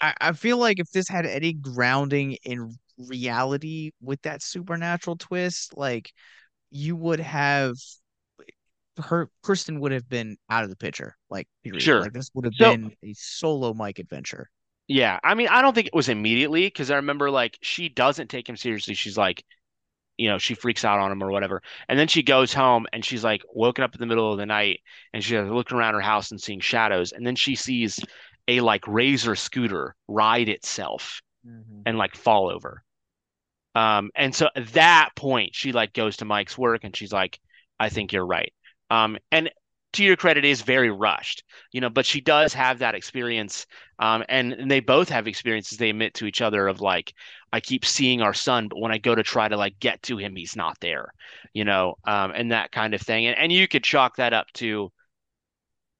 I, 0.00 0.14
I 0.20 0.32
feel 0.32 0.58
like 0.58 0.80
if 0.80 0.90
this 0.90 1.08
had 1.08 1.26
any 1.26 1.52
grounding 1.54 2.36
in 2.44 2.76
reality 2.98 3.92
with 4.00 4.22
that 4.22 4.42
supernatural 4.42 5.16
twist, 5.16 5.76
like 5.76 6.12
you 6.70 6.96
would 6.96 7.20
have 7.20 7.74
her 8.98 9.30
Kristen 9.42 9.80
would 9.80 9.92
have 9.92 10.08
been 10.08 10.36
out 10.50 10.64
of 10.64 10.70
the 10.70 10.76
picture, 10.76 11.16
like 11.30 11.46
period. 11.62 11.82
sure. 11.82 12.00
Like 12.00 12.12
this 12.12 12.30
would 12.34 12.44
have 12.44 12.54
So 12.56 12.72
been 12.72 12.92
a 13.04 13.14
solo 13.14 13.72
Mike 13.74 13.98
adventure. 13.98 14.50
Yeah, 14.88 15.18
I 15.22 15.34
mean, 15.34 15.48
I 15.48 15.62
don't 15.62 15.74
think 15.74 15.88
it 15.88 15.94
was 15.94 16.08
immediately 16.08 16.66
because 16.66 16.90
I 16.90 16.96
remember 16.96 17.30
like 17.30 17.58
she 17.62 17.88
doesn't 17.88 18.28
take 18.28 18.48
him 18.48 18.56
seriously. 18.56 18.94
She's 18.94 19.18
like, 19.18 19.44
you 20.18 20.28
know, 20.30 20.38
she 20.38 20.54
freaks 20.54 20.84
out 20.84 21.00
on 21.00 21.12
him 21.12 21.22
or 21.22 21.30
whatever. 21.32 21.62
And 21.88 21.98
then 21.98 22.08
she 22.08 22.22
goes 22.22 22.54
home 22.54 22.86
and 22.92 23.04
she's 23.04 23.24
like 23.24 23.42
woken 23.54 23.84
up 23.84 23.94
in 23.94 24.00
the 24.00 24.06
middle 24.06 24.32
of 24.32 24.38
the 24.38 24.46
night 24.46 24.80
and 25.14 25.24
she's 25.24 25.38
like, 25.38 25.50
looking 25.50 25.78
around 25.78 25.94
her 25.94 26.00
house 26.02 26.30
and 26.32 26.40
seeing 26.40 26.60
shadows. 26.60 27.12
And 27.12 27.26
then 27.26 27.36
she 27.36 27.56
sees 27.56 28.00
a 28.48 28.60
like 28.62 28.86
razor 28.88 29.36
scooter 29.36 29.96
ride 30.08 30.48
itself 30.48 31.22
Mhm. 31.44 31.86
and 31.86 31.98
like 31.98 32.16
fall 32.16 32.50
over. 32.50 32.82
Um, 33.74 34.10
and 34.16 34.34
so 34.34 34.48
at 34.56 34.68
that 34.74 35.10
point, 35.16 35.54
she 35.54 35.72
like 35.72 35.92
goes 35.92 36.18
to 36.18 36.24
Mike's 36.24 36.58
work 36.58 36.84
and 36.84 36.96
she's 36.96 37.12
like, 37.12 37.38
I 37.78 37.88
think 37.88 38.12
you're 38.12 38.26
right. 38.26 38.52
Um, 38.90 39.18
and 39.30 39.50
to 39.94 40.04
your 40.04 40.16
credit, 40.16 40.44
is 40.44 40.62
very 40.62 40.90
rushed, 40.90 41.44
you 41.72 41.80
know, 41.80 41.90
but 41.90 42.06
she 42.06 42.20
does 42.20 42.52
have 42.54 42.78
that 42.78 42.94
experience. 42.94 43.66
Um, 43.98 44.22
and, 44.28 44.52
and 44.52 44.70
they 44.70 44.80
both 44.80 45.08
have 45.08 45.26
experiences 45.26 45.78
they 45.78 45.90
admit 45.90 46.14
to 46.14 46.26
each 46.26 46.42
other 46.42 46.68
of 46.68 46.80
like, 46.80 47.12
I 47.52 47.60
keep 47.60 47.84
seeing 47.84 48.20
our 48.20 48.34
son, 48.34 48.68
but 48.68 48.78
when 48.78 48.92
I 48.92 48.98
go 48.98 49.14
to 49.14 49.22
try 49.22 49.48
to 49.48 49.56
like 49.56 49.80
get 49.80 50.02
to 50.04 50.18
him, 50.18 50.36
he's 50.36 50.56
not 50.56 50.78
there, 50.80 51.12
you 51.52 51.64
know, 51.64 51.96
um, 52.04 52.32
and 52.34 52.52
that 52.52 52.70
kind 52.70 52.94
of 52.94 53.00
thing. 53.00 53.26
And, 53.26 53.38
and 53.38 53.50
you 53.50 53.66
could 53.66 53.82
chalk 53.82 54.16
that 54.16 54.32
up 54.32 54.46
to 54.54 54.92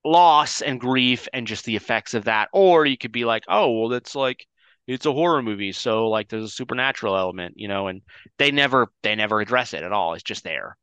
loss 0.04 0.60
and 0.60 0.78
grief 0.80 1.26
and 1.32 1.46
just 1.46 1.64
the 1.64 1.76
effects 1.76 2.14
of 2.14 2.24
that. 2.24 2.48
Or 2.52 2.86
you 2.86 2.98
could 2.98 3.12
be 3.12 3.24
like, 3.24 3.44
oh, 3.48 3.72
well, 3.72 3.88
that's 3.88 4.14
like, 4.14 4.46
it's 4.86 5.04
a 5.04 5.12
horror 5.12 5.42
movie, 5.42 5.72
so 5.72 6.08
like 6.08 6.30
there's 6.30 6.44
a 6.44 6.48
supernatural 6.48 7.14
element, 7.14 7.54
you 7.58 7.68
know, 7.68 7.88
and 7.88 8.00
they 8.38 8.50
never 8.50 8.90
they 9.02 9.14
never 9.14 9.38
address 9.38 9.74
it 9.74 9.82
at 9.82 9.92
all. 9.92 10.14
It's 10.14 10.22
just 10.22 10.44
there. 10.44 10.78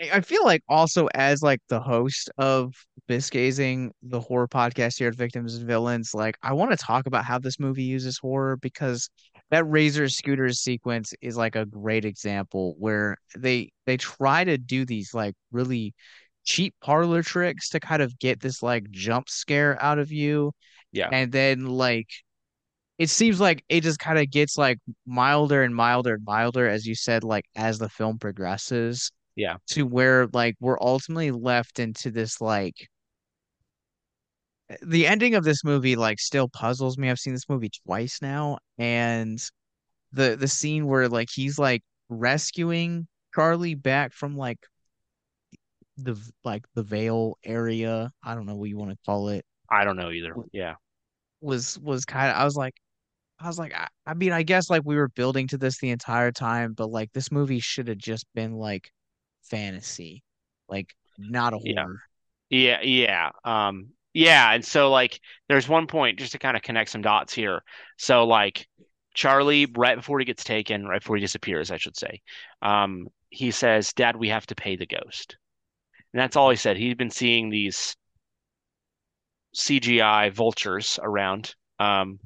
I 0.00 0.20
feel 0.20 0.44
like 0.44 0.62
also 0.68 1.06
as 1.14 1.42
like 1.42 1.60
the 1.68 1.80
host 1.80 2.30
of 2.38 2.74
Bisgazing, 3.08 3.90
the 4.02 4.20
horror 4.20 4.48
podcast 4.48 4.98
here 4.98 5.08
at 5.08 5.14
Victims 5.14 5.54
and 5.54 5.66
Villains, 5.66 6.14
like 6.14 6.36
I 6.42 6.54
want 6.54 6.70
to 6.72 6.76
talk 6.76 7.06
about 7.06 7.24
how 7.24 7.38
this 7.38 7.60
movie 7.60 7.84
uses 7.84 8.18
horror 8.18 8.56
because 8.56 9.08
that 9.50 9.64
Razor 9.64 10.08
Scooters 10.08 10.60
sequence 10.60 11.14
is 11.20 11.36
like 11.36 11.56
a 11.56 11.66
great 11.66 12.04
example 12.04 12.74
where 12.78 13.18
they 13.36 13.70
they 13.86 13.96
try 13.96 14.44
to 14.44 14.58
do 14.58 14.84
these 14.84 15.14
like 15.14 15.34
really 15.52 15.94
cheap 16.44 16.74
parlor 16.82 17.22
tricks 17.22 17.68
to 17.70 17.78
kind 17.80 18.02
of 18.02 18.18
get 18.18 18.40
this 18.40 18.62
like 18.62 18.90
jump 18.90 19.28
scare 19.28 19.80
out 19.80 19.98
of 19.98 20.10
you 20.10 20.52
Yeah. 20.90 21.08
and 21.12 21.30
then 21.30 21.66
like 21.66 22.08
it 22.98 23.10
seems 23.10 23.40
like 23.40 23.64
it 23.68 23.82
just 23.82 23.98
kind 23.98 24.18
of 24.18 24.30
gets 24.30 24.58
like 24.58 24.78
milder 25.06 25.62
and 25.62 25.74
milder 25.74 26.14
and 26.14 26.24
milder 26.24 26.68
as 26.68 26.86
you 26.86 26.94
said 26.94 27.24
like 27.24 27.44
as 27.56 27.78
the 27.78 27.88
film 27.88 28.18
progresses 28.18 29.12
Yeah. 29.36 29.56
to 29.68 29.86
where 29.86 30.26
like 30.32 30.56
we're 30.60 30.80
ultimately 30.80 31.30
left 31.30 31.78
into 31.78 32.10
this 32.10 32.40
like 32.40 32.88
the 34.82 35.06
ending 35.06 35.34
of 35.34 35.44
this 35.44 35.64
movie 35.64 35.96
like 35.96 36.18
still 36.18 36.48
puzzles 36.48 36.96
me. 36.98 37.10
I've 37.10 37.18
seen 37.18 37.32
this 37.34 37.48
movie 37.48 37.70
twice 37.84 38.20
now, 38.22 38.58
and 38.78 39.38
the 40.12 40.36
the 40.36 40.48
scene 40.48 40.86
where 40.86 41.08
like 41.08 41.28
he's 41.32 41.58
like 41.58 41.82
rescuing 42.08 43.06
Charlie 43.34 43.74
back 43.74 44.12
from 44.12 44.36
like 44.36 44.58
the 45.96 46.16
like 46.44 46.64
the 46.74 46.82
Vale 46.82 47.36
area. 47.44 48.10
I 48.22 48.34
don't 48.34 48.46
know 48.46 48.54
what 48.56 48.68
you 48.68 48.78
want 48.78 48.90
to 48.92 48.98
call 49.04 49.28
it. 49.28 49.44
I 49.70 49.84
don't 49.84 49.96
know 49.96 50.10
either. 50.10 50.34
Yeah. 50.52 50.74
Was 51.40 51.78
was 51.78 52.04
kind 52.04 52.30
of 52.30 52.36
I 52.36 52.44
was 52.44 52.56
like 52.56 52.74
I 53.40 53.46
was 53.46 53.58
like 53.58 53.74
I, 53.74 53.88
I 54.06 54.14
mean 54.14 54.32
I 54.32 54.42
guess 54.42 54.70
like 54.70 54.82
we 54.84 54.96
were 54.96 55.08
building 55.08 55.48
to 55.48 55.58
this 55.58 55.78
the 55.78 55.90
entire 55.90 56.32
time, 56.32 56.72
but 56.74 56.90
like 56.90 57.12
this 57.12 57.30
movie 57.32 57.60
should 57.60 57.88
have 57.88 57.98
just 57.98 58.26
been 58.34 58.52
like 58.54 58.90
fantasy, 59.42 60.22
like 60.68 60.94
not 61.18 61.54
a 61.54 61.58
horror. 61.58 62.02
Yeah, 62.50 62.80
yeah. 62.82 63.30
Um 63.44 63.90
yeah, 64.14 64.52
and 64.52 64.64
so 64.64 64.90
like 64.90 65.20
there's 65.48 65.68
one 65.68 65.86
point 65.86 66.18
just 66.18 66.32
to 66.32 66.38
kind 66.38 66.56
of 66.56 66.62
connect 66.62 66.90
some 66.90 67.02
dots 67.02 67.32
here. 67.32 67.62
So 67.98 68.26
like 68.26 68.68
Charlie 69.14 69.66
right 69.66 69.96
before 69.96 70.18
he 70.18 70.24
gets 70.24 70.44
taken, 70.44 70.86
right 70.86 71.00
before 71.00 71.16
he 71.16 71.22
disappears, 71.22 71.70
I 71.70 71.78
should 71.78 71.96
say. 71.96 72.20
Um 72.60 73.08
he 73.30 73.50
says, 73.50 73.92
"Dad, 73.94 74.16
we 74.16 74.28
have 74.28 74.46
to 74.46 74.54
pay 74.54 74.76
the 74.76 74.86
ghost." 74.86 75.36
And 76.12 76.20
that's 76.20 76.36
all 76.36 76.50
he 76.50 76.56
said. 76.56 76.76
He'd 76.76 76.98
been 76.98 77.10
seeing 77.10 77.50
these 77.50 77.96
CGI 79.54 80.30
vultures 80.30 80.98
around. 81.02 81.54
Um 81.78 82.20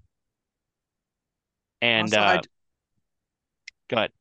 and 1.81 2.12
Also, 2.12 2.20
I 2.20 2.37
uh 2.37 2.42
go 3.88 3.96
ahead. 3.96 4.12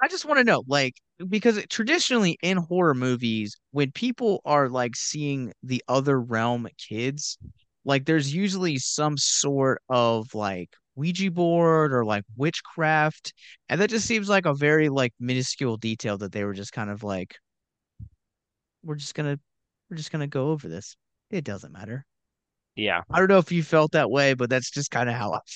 I 0.00 0.08
just 0.08 0.24
want 0.24 0.38
to 0.38 0.44
know, 0.44 0.62
like, 0.66 0.94
because 1.28 1.64
traditionally 1.68 2.38
in 2.42 2.56
horror 2.58 2.94
movies, 2.94 3.56
when 3.72 3.90
people 3.92 4.40
are 4.44 4.68
like 4.68 4.96
seeing 4.96 5.52
the 5.62 5.82
other 5.88 6.20
realm 6.20 6.68
kids, 6.78 7.38
like, 7.84 8.04
there's 8.04 8.34
usually 8.34 8.78
some 8.78 9.16
sort 9.16 9.82
of 9.88 10.34
like 10.34 10.70
Ouija 10.96 11.30
board 11.30 11.92
or 11.92 12.04
like 12.04 12.24
witchcraft, 12.36 13.32
and 13.68 13.80
that 13.80 13.90
just 13.90 14.06
seems 14.06 14.28
like 14.28 14.46
a 14.46 14.54
very 14.54 14.88
like 14.88 15.12
minuscule 15.18 15.76
detail 15.76 16.18
that 16.18 16.32
they 16.32 16.44
were 16.44 16.54
just 16.54 16.72
kind 16.72 16.90
of 16.90 17.02
like, 17.02 17.34
we're 18.82 18.94
just 18.96 19.14
gonna, 19.14 19.38
we're 19.90 19.96
just 19.96 20.12
gonna 20.12 20.26
go 20.26 20.50
over 20.50 20.68
this. 20.68 20.96
It 21.30 21.44
doesn't 21.44 21.72
matter. 21.72 22.04
Yeah. 22.76 23.02
I 23.10 23.18
don't 23.18 23.28
know 23.28 23.38
if 23.38 23.50
you 23.52 23.62
felt 23.62 23.92
that 23.92 24.10
way, 24.10 24.34
but 24.34 24.50
that's 24.50 24.70
just 24.70 24.90
kind 24.90 25.08
of 25.08 25.14
how 25.14 25.32
I 25.32 25.40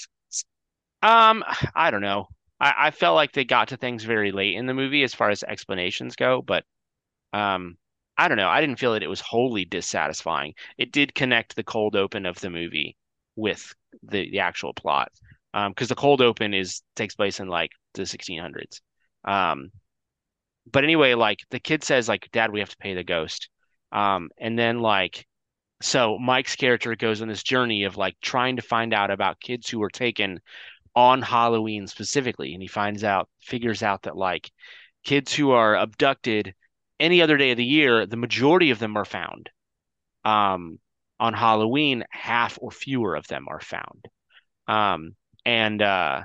felt. 1.02 1.12
Um, 1.12 1.44
I 1.74 1.90
don't 1.90 2.00
know. 2.00 2.28
I, 2.62 2.86
I 2.86 2.90
felt 2.92 3.16
like 3.16 3.32
they 3.32 3.44
got 3.44 3.68
to 3.68 3.76
things 3.76 4.04
very 4.04 4.32
late 4.32 4.54
in 4.54 4.66
the 4.66 4.74
movie 4.74 5.02
as 5.02 5.12
far 5.12 5.28
as 5.28 5.42
explanations 5.42 6.16
go, 6.16 6.40
but 6.40 6.64
um, 7.32 7.76
I 8.16 8.28
don't 8.28 8.36
know. 8.36 8.48
I 8.48 8.60
didn't 8.60 8.78
feel 8.78 8.92
that 8.92 9.02
it 9.02 9.08
was 9.08 9.20
wholly 9.20 9.64
dissatisfying. 9.64 10.54
It 10.78 10.92
did 10.92 11.14
connect 11.14 11.56
the 11.56 11.64
cold 11.64 11.96
open 11.96 12.24
of 12.24 12.38
the 12.40 12.50
movie 12.50 12.96
with 13.36 13.74
the 14.02 14.30
the 14.30 14.40
actual 14.40 14.72
plot. 14.72 15.10
Um, 15.54 15.72
because 15.72 15.88
the 15.88 15.94
cold 15.94 16.22
open 16.22 16.54
is 16.54 16.82
takes 16.96 17.14
place 17.14 17.40
in 17.40 17.48
like 17.48 17.72
the 17.94 18.06
1600s. 18.06 18.80
Um, 19.24 19.70
but 20.70 20.84
anyway, 20.84 21.14
like 21.14 21.40
the 21.50 21.60
kid 21.60 21.84
says, 21.84 22.08
like, 22.08 22.30
Dad, 22.32 22.52
we 22.52 22.60
have 22.60 22.70
to 22.70 22.76
pay 22.78 22.94
the 22.94 23.04
ghost. 23.04 23.48
Um, 23.90 24.30
and 24.38 24.58
then 24.58 24.80
like 24.80 25.26
so 25.82 26.16
Mike's 26.18 26.56
character 26.56 26.94
goes 26.94 27.22
on 27.22 27.28
this 27.28 27.42
journey 27.42 27.84
of 27.84 27.96
like 27.96 28.16
trying 28.22 28.56
to 28.56 28.62
find 28.62 28.94
out 28.94 29.10
about 29.10 29.40
kids 29.40 29.68
who 29.68 29.80
were 29.80 29.90
taken 29.90 30.40
on 30.94 31.22
Halloween 31.22 31.86
specifically, 31.86 32.52
and 32.52 32.62
he 32.62 32.68
finds 32.68 33.04
out, 33.04 33.28
figures 33.40 33.82
out 33.82 34.02
that 34.02 34.16
like 34.16 34.50
kids 35.04 35.34
who 35.34 35.52
are 35.52 35.76
abducted 35.76 36.54
any 37.00 37.22
other 37.22 37.36
day 37.36 37.50
of 37.50 37.56
the 37.56 37.64
year, 37.64 38.06
the 38.06 38.16
majority 38.16 38.70
of 38.70 38.78
them 38.78 38.96
are 38.96 39.04
found. 39.04 39.50
Um, 40.24 40.78
on 41.18 41.34
Halloween, 41.34 42.04
half 42.10 42.58
or 42.60 42.70
fewer 42.70 43.14
of 43.14 43.26
them 43.28 43.46
are 43.48 43.60
found. 43.60 44.06
Um, 44.66 45.14
and 45.44 45.80
uh, 45.80 46.22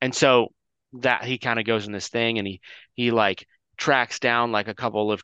and 0.00 0.14
so 0.14 0.48
that 0.94 1.24
he 1.24 1.38
kind 1.38 1.58
of 1.58 1.64
goes 1.64 1.86
in 1.86 1.92
this 1.92 2.08
thing, 2.08 2.38
and 2.38 2.46
he 2.46 2.60
he 2.94 3.10
like 3.10 3.46
tracks 3.76 4.18
down 4.18 4.52
like 4.52 4.68
a 4.68 4.74
couple 4.74 5.12
of 5.12 5.22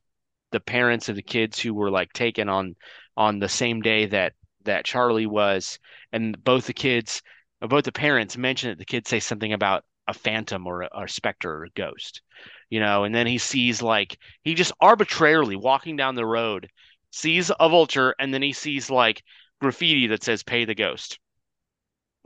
the 0.51 0.61
parents 0.61 1.09
of 1.09 1.17
the 1.17 1.23
kids 1.23 1.59
who 1.59 1.75
were 1.75 1.91
like 1.91 2.13
taken 2.13 2.49
on 2.49 2.77
on 3.17 3.39
the 3.39 3.49
same 3.49 3.81
day 3.81 4.07
that 4.07 4.33
that 4.65 4.85
Charlie 4.85 5.27
was, 5.27 5.79
and 6.13 6.43
both 6.43 6.67
the 6.67 6.75
kids, 6.75 7.23
both 7.69 7.85
the 7.85 7.93
parents 7.93 8.37
mention 8.37 8.71
that 8.71 8.79
the 8.79 8.85
kids 8.85 9.09
say 9.09 9.21
something 9.21 9.53
about 9.53 9.85
a 10.09 10.15
phantom 10.15 10.67
or 10.67 10.83
a, 10.83 10.89
or 10.93 11.05
a 11.05 11.09
specter 11.09 11.51
or 11.53 11.65
a 11.65 11.71
ghost, 11.71 12.23
you 12.71 12.81
know, 12.81 13.05
and 13.05 13.15
then 13.15 13.27
he 13.27 13.39
sees 13.39 13.83
like 13.83 14.19
he 14.43 14.55
just 14.55 14.73
arbitrarily 14.81 15.57
walking 15.57 15.97
down 15.97 16.15
the 16.15 16.27
road 16.27 16.69
sees 17.11 17.51
a 17.61 17.69
vulture, 17.69 18.15
and 18.19 18.33
then 18.33 18.43
he 18.43 18.53
sees 18.53 18.91
like 18.91 19.23
graffiti 19.61 20.09
that 20.09 20.23
says 20.23 20.43
"Pay 20.43 20.65
the 20.65 20.75
ghost." 20.75 21.19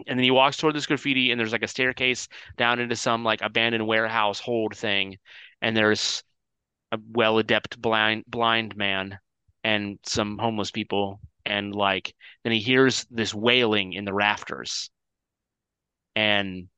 And 0.07 0.19
then 0.19 0.25
he 0.25 0.31
walks 0.31 0.57
toward 0.57 0.75
this 0.75 0.87
graffiti, 0.87 1.31
and 1.31 1.41
there's 1.41 1.53
like 1.53 1.63
a 1.63 1.69
staircase 1.69 2.29
down 2.57 2.81
into 2.81 2.97
some 2.97 3.25
like 3.25 3.43
abandoned 3.43 3.87
warehouse 3.87 4.41
hold 4.41 4.77
thing, 4.77 5.19
and 5.61 5.77
there's 5.77 6.23
a 6.93 6.99
well 7.11 7.39
adept 7.39 7.81
blind 7.81 8.25
blind 8.27 8.77
man 8.77 9.19
and 9.65 9.99
some 10.05 10.39
homeless 10.39 10.71
people 10.71 11.21
and 11.45 11.75
like 11.75 12.15
then 12.45 12.53
he 12.53 12.61
hears 12.61 13.07
this 13.11 13.35
wailing 13.35 13.93
in 13.93 14.05
the 14.05 14.15
rafters 14.15 14.91
and 16.17 16.69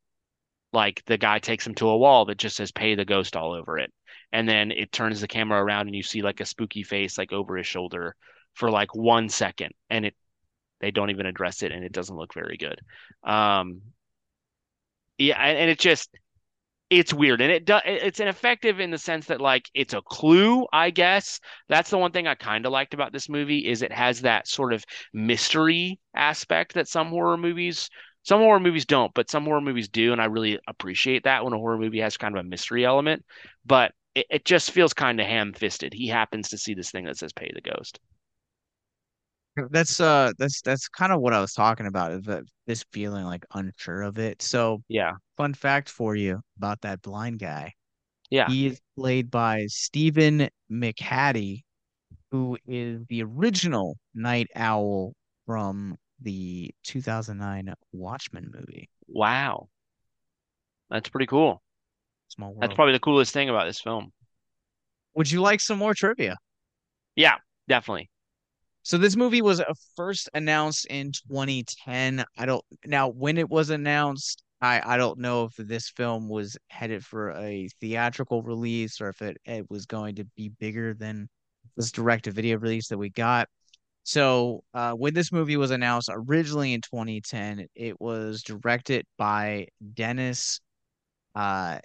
like 0.72 1.02
the 1.06 1.16
guy 1.16 1.38
takes 1.38 1.66
him 1.66 1.74
to 1.76 1.88
a 1.88 1.96
wall 1.96 2.26
that 2.26 2.36
just 2.36 2.56
says 2.56 2.72
pay 2.72 2.94
the 2.94 3.04
ghost 3.06 3.36
all 3.36 3.54
over 3.54 3.78
it. 3.78 3.90
And 4.32 4.46
then 4.46 4.70
it 4.70 4.92
turns 4.92 5.22
the 5.22 5.28
camera 5.28 5.62
around 5.62 5.86
and 5.86 5.96
you 5.96 6.02
see 6.02 6.20
like 6.20 6.40
a 6.40 6.44
spooky 6.44 6.82
face 6.82 7.16
like 7.16 7.32
over 7.32 7.56
his 7.56 7.66
shoulder 7.66 8.14
for 8.52 8.70
like 8.70 8.94
one 8.94 9.30
second 9.30 9.72
and 9.88 10.04
it 10.04 10.14
they 10.80 10.90
don't 10.90 11.10
even 11.10 11.26
address 11.26 11.62
it 11.62 11.72
and 11.72 11.84
it 11.84 11.92
doesn't 11.92 12.16
look 12.16 12.34
very 12.34 12.58
good. 12.58 12.80
Um 13.24 13.80
yeah 15.16 15.40
and, 15.40 15.56
and 15.56 15.70
it 15.70 15.78
just 15.78 16.10
it's 16.90 17.12
weird 17.12 17.40
and 17.40 17.52
it 17.52 17.64
does 17.64 17.82
it's 17.84 18.20
ineffective 18.20 18.80
in 18.80 18.90
the 18.90 18.98
sense 18.98 19.26
that 19.26 19.40
like 19.40 19.68
it's 19.74 19.94
a 19.94 20.02
clue 20.02 20.66
i 20.72 20.90
guess. 20.90 21.40
That's 21.68 21.90
the 21.90 21.98
one 21.98 22.12
thing 22.12 22.26
i 22.26 22.34
kind 22.34 22.66
of 22.66 22.72
liked 22.72 22.92
about 22.92 23.12
this 23.12 23.28
movie 23.28 23.66
is 23.66 23.82
it 23.82 23.92
has 23.92 24.22
that 24.22 24.48
sort 24.48 24.72
of 24.72 24.84
mystery 25.12 25.98
aspect 26.14 26.74
that 26.74 26.88
some 26.88 27.08
horror 27.08 27.36
movies 27.36 27.88
some 28.28 28.40
horror 28.40 28.60
movies 28.60 28.84
don't 28.84 29.12
but 29.14 29.30
some 29.30 29.44
horror 29.44 29.60
movies 29.60 29.88
do 29.88 30.12
and 30.12 30.20
i 30.20 30.26
really 30.26 30.58
appreciate 30.68 31.24
that 31.24 31.42
when 31.44 31.54
a 31.54 31.56
horror 31.58 31.78
movie 31.78 32.00
has 32.00 32.16
kind 32.18 32.36
of 32.36 32.44
a 32.44 32.48
mystery 32.48 32.84
element 32.84 33.24
but 33.64 33.92
it, 34.14 34.26
it 34.30 34.44
just 34.44 34.70
feels 34.70 34.92
kind 34.92 35.18
of 35.20 35.26
ham-fisted 35.26 35.94
he 35.94 36.08
happens 36.08 36.50
to 36.50 36.58
see 36.58 36.74
this 36.74 36.90
thing 36.90 37.06
that 37.06 37.16
says 37.16 37.32
pay 37.32 37.50
the 37.54 37.62
ghost 37.62 37.98
That's 39.70 39.98
uh 40.00 40.32
that's 40.38 40.60
that's 40.62 40.88
kind 40.88 41.12
of 41.12 41.20
what 41.20 41.32
I 41.32 41.40
was 41.40 41.52
talking 41.52 41.86
about, 41.86 42.12
is 42.12 42.22
that 42.26 42.44
this 42.66 42.84
feeling 42.92 43.24
like 43.24 43.44
unsure 43.54 44.02
of 44.02 44.18
it. 44.18 44.40
So 44.40 44.82
yeah 44.88 45.12
fun 45.36 45.54
fact 45.54 45.88
for 45.88 46.14
you 46.14 46.40
about 46.58 46.80
that 46.82 47.02
blind 47.02 47.40
guy. 47.40 47.72
yeah 48.30 48.48
He 48.48 48.66
is 48.66 48.80
played 48.96 49.30
by 49.30 49.66
Stephen 49.66 50.48
McHattie, 50.70 51.62
who 52.30 52.56
is 52.66 53.04
the 53.08 53.24
original 53.24 53.96
Nite 54.14 54.50
Owl 54.54 55.14
from 55.46 55.96
the 56.20 56.74
2009 56.84 57.72
Watchmen 57.92 58.50
movie. 58.52 58.88
wow 59.06 59.68
that's 60.90 61.08
pretty 61.08 61.26
cool 61.26 61.62
Small 62.28 62.50
World. 62.50 62.62
that's 62.62 62.74
probably 62.74 62.92
the 62.92 63.00
coolest 63.00 63.32
thing 63.32 63.48
about 63.48 63.66
this 63.66 63.80
film 63.80 64.12
Would 65.14 65.30
you 65.30 65.40
like 65.40 65.60
some 65.60 65.78
more 65.78 65.94
trivia? 65.94 66.36
yeah 67.16 67.36
definitely 67.68 68.08
So 68.82 68.96
this 68.98 69.16
movie 69.16 69.42
was 69.42 69.60
uh, 69.60 69.72
first 69.96 70.28
announced 70.34 70.86
in 70.86 71.12
2010. 71.12 72.24
I 72.38 72.46
don't 72.46 72.64
now 72.86 73.08
when 73.08 73.36
it 73.38 73.48
was 73.50 73.70
announced, 73.70 74.42
I 74.60 74.80
I 74.84 74.96
don't 74.96 75.18
know 75.18 75.44
if 75.44 75.54
this 75.56 75.90
film 75.90 76.28
was 76.28 76.56
headed 76.68 77.04
for 77.04 77.32
a 77.32 77.68
theatrical 77.80 78.42
release 78.42 79.00
or 79.00 79.08
if 79.10 79.20
it, 79.22 79.36
it 79.44 79.68
was 79.70 79.84
going 79.86 80.16
to 80.16 80.24
be 80.36 80.48
bigger 80.48 80.94
than 80.94 81.28
this 81.76 81.92
direct 81.92 82.24
to 82.24 82.30
video 82.30 82.56
release 82.58 82.88
that 82.88 82.98
we 82.98 83.10
got. 83.10 83.48
So 84.08 84.64
uh, 84.72 84.92
when 84.92 85.12
this 85.12 85.32
movie 85.32 85.58
was 85.58 85.70
announced 85.70 86.08
originally 86.10 86.72
in 86.72 86.80
2010, 86.80 87.66
it 87.74 88.00
was 88.00 88.42
directed 88.42 89.04
by 89.18 89.66
Dennis 89.92 90.62
uh, 91.34 91.80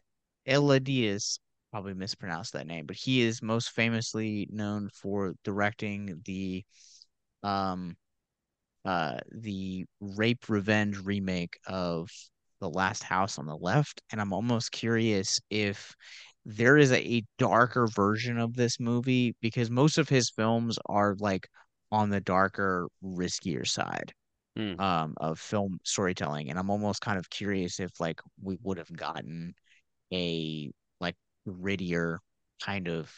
Eladius. 0.47 1.39
Probably 1.71 1.95
mispronounced 1.95 2.53
that 2.53 2.65
name, 2.65 2.85
but 2.85 2.95
he 2.95 3.23
is 3.23 3.41
most 3.41 3.71
famously 3.71 4.47
known 4.49 4.87
for 4.93 5.33
directing 5.43 6.21
the 6.23 6.63
um 7.43 7.97
uh 8.85 9.19
the 9.33 9.85
rape 9.99 10.47
revenge 10.47 10.97
remake 10.99 11.57
of 11.67 12.09
The 12.61 12.69
Last 12.69 13.03
House 13.03 13.37
on 13.37 13.47
the 13.47 13.57
Left, 13.57 14.01
and 14.13 14.21
I'm 14.21 14.31
almost 14.31 14.71
curious 14.71 15.41
if 15.49 15.93
there 16.45 16.77
is 16.77 16.93
a, 16.93 17.05
a 17.05 17.25
darker 17.37 17.85
version 17.87 18.37
of 18.37 18.53
this 18.53 18.79
movie 18.79 19.35
because 19.41 19.69
most 19.69 19.97
of 19.97 20.07
his 20.07 20.29
films 20.29 20.79
are 20.85 21.17
like 21.19 21.49
on 21.93 22.09
the 22.11 22.21
darker, 22.21 22.89
riskier 23.03 23.67
side 23.67 24.13
Hmm. 24.55 24.75
um 24.79 25.13
of 25.19 25.39
film 25.39 25.79
storytelling, 25.85 26.49
and 26.51 26.59
I'm 26.59 26.69
almost 26.71 27.01
kind 27.01 27.19
of 27.19 27.29
curious 27.29 27.79
if 27.79 27.99
like 27.99 28.21
we 28.41 28.57
would 28.63 28.77
have 28.79 28.93
gotten 28.95 29.55
a 30.13 30.71
like 31.01 31.15
grittier 31.47 32.19
kind 32.63 32.87
of 32.89 33.11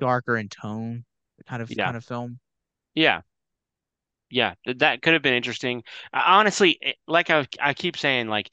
darker 0.00 0.36
in 0.36 0.48
tone 0.48 1.04
kind 1.46 1.62
of 1.62 1.76
Yeah. 1.76 1.84
kind 1.84 1.96
of 1.96 2.04
film. 2.04 2.40
Yeah. 2.94 3.22
Yeah, 4.30 4.54
that 4.66 5.00
could 5.02 5.14
have 5.14 5.22
been 5.22 5.34
interesting. 5.34 5.82
Honestly, 6.12 6.78
like 7.06 7.30
I, 7.30 7.46
I 7.60 7.72
keep 7.74 7.96
saying, 7.96 8.28
like 8.28 8.50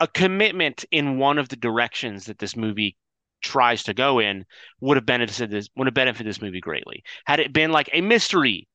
a 0.00 0.08
commitment 0.08 0.84
in 0.90 1.18
one 1.18 1.38
of 1.38 1.48
the 1.48 1.56
directions 1.56 2.26
that 2.26 2.38
this 2.38 2.56
movie 2.56 2.96
tries 3.44 3.82
to 3.84 3.94
go 3.94 4.18
in 4.20 4.44
would 4.80 4.96
have 4.96 5.06
benefited 5.06 5.50
this 5.50 5.68
would 5.76 5.86
have 5.86 5.94
benefited 5.94 6.26
this 6.26 6.42
movie 6.42 6.60
greatly. 6.60 7.04
Had 7.26 7.40
it 7.40 7.52
been 7.52 7.70
like 7.70 7.90
a 7.92 8.00
mystery, 8.00 8.66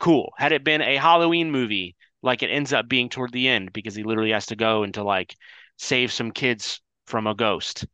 cool. 0.00 0.32
Had 0.38 0.52
it 0.52 0.64
been 0.64 0.80
a 0.82 0.96
Halloween 0.96 1.50
movie, 1.50 1.94
like 2.22 2.42
it 2.42 2.50
ends 2.50 2.72
up 2.72 2.88
being 2.88 3.08
toward 3.08 3.32
the 3.32 3.48
end 3.48 3.72
because 3.72 3.94
he 3.94 4.02
literally 4.02 4.32
has 4.32 4.46
to 4.46 4.56
go 4.56 4.82
into 4.82 5.04
like 5.04 5.36
save 5.76 6.10
some 6.10 6.30
kids 6.32 6.80
from 7.06 7.26
a 7.26 7.34
ghost. 7.34 7.86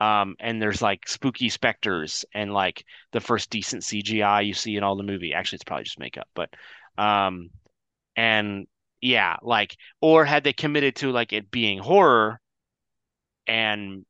Um, 0.00 0.36
and 0.38 0.62
there's 0.62 0.82
like 0.82 1.08
spooky 1.08 1.48
specters 1.48 2.24
and 2.32 2.52
like 2.52 2.84
the 3.12 3.20
first 3.20 3.50
decent 3.50 3.82
CGI 3.82 4.46
you 4.46 4.54
see 4.54 4.76
in 4.76 4.84
all 4.84 4.96
the 4.96 5.02
movie. 5.02 5.32
Actually, 5.32 5.56
it's 5.56 5.64
probably 5.64 5.84
just 5.84 5.98
makeup, 5.98 6.28
but 6.34 6.50
um, 6.96 7.50
and 8.14 8.66
yeah, 9.00 9.36
like, 9.42 9.76
or 10.00 10.24
had 10.24 10.44
they 10.44 10.52
committed 10.52 10.96
to 10.96 11.10
like 11.10 11.32
it 11.32 11.50
being 11.50 11.78
horror, 11.78 12.40
and 13.46 14.04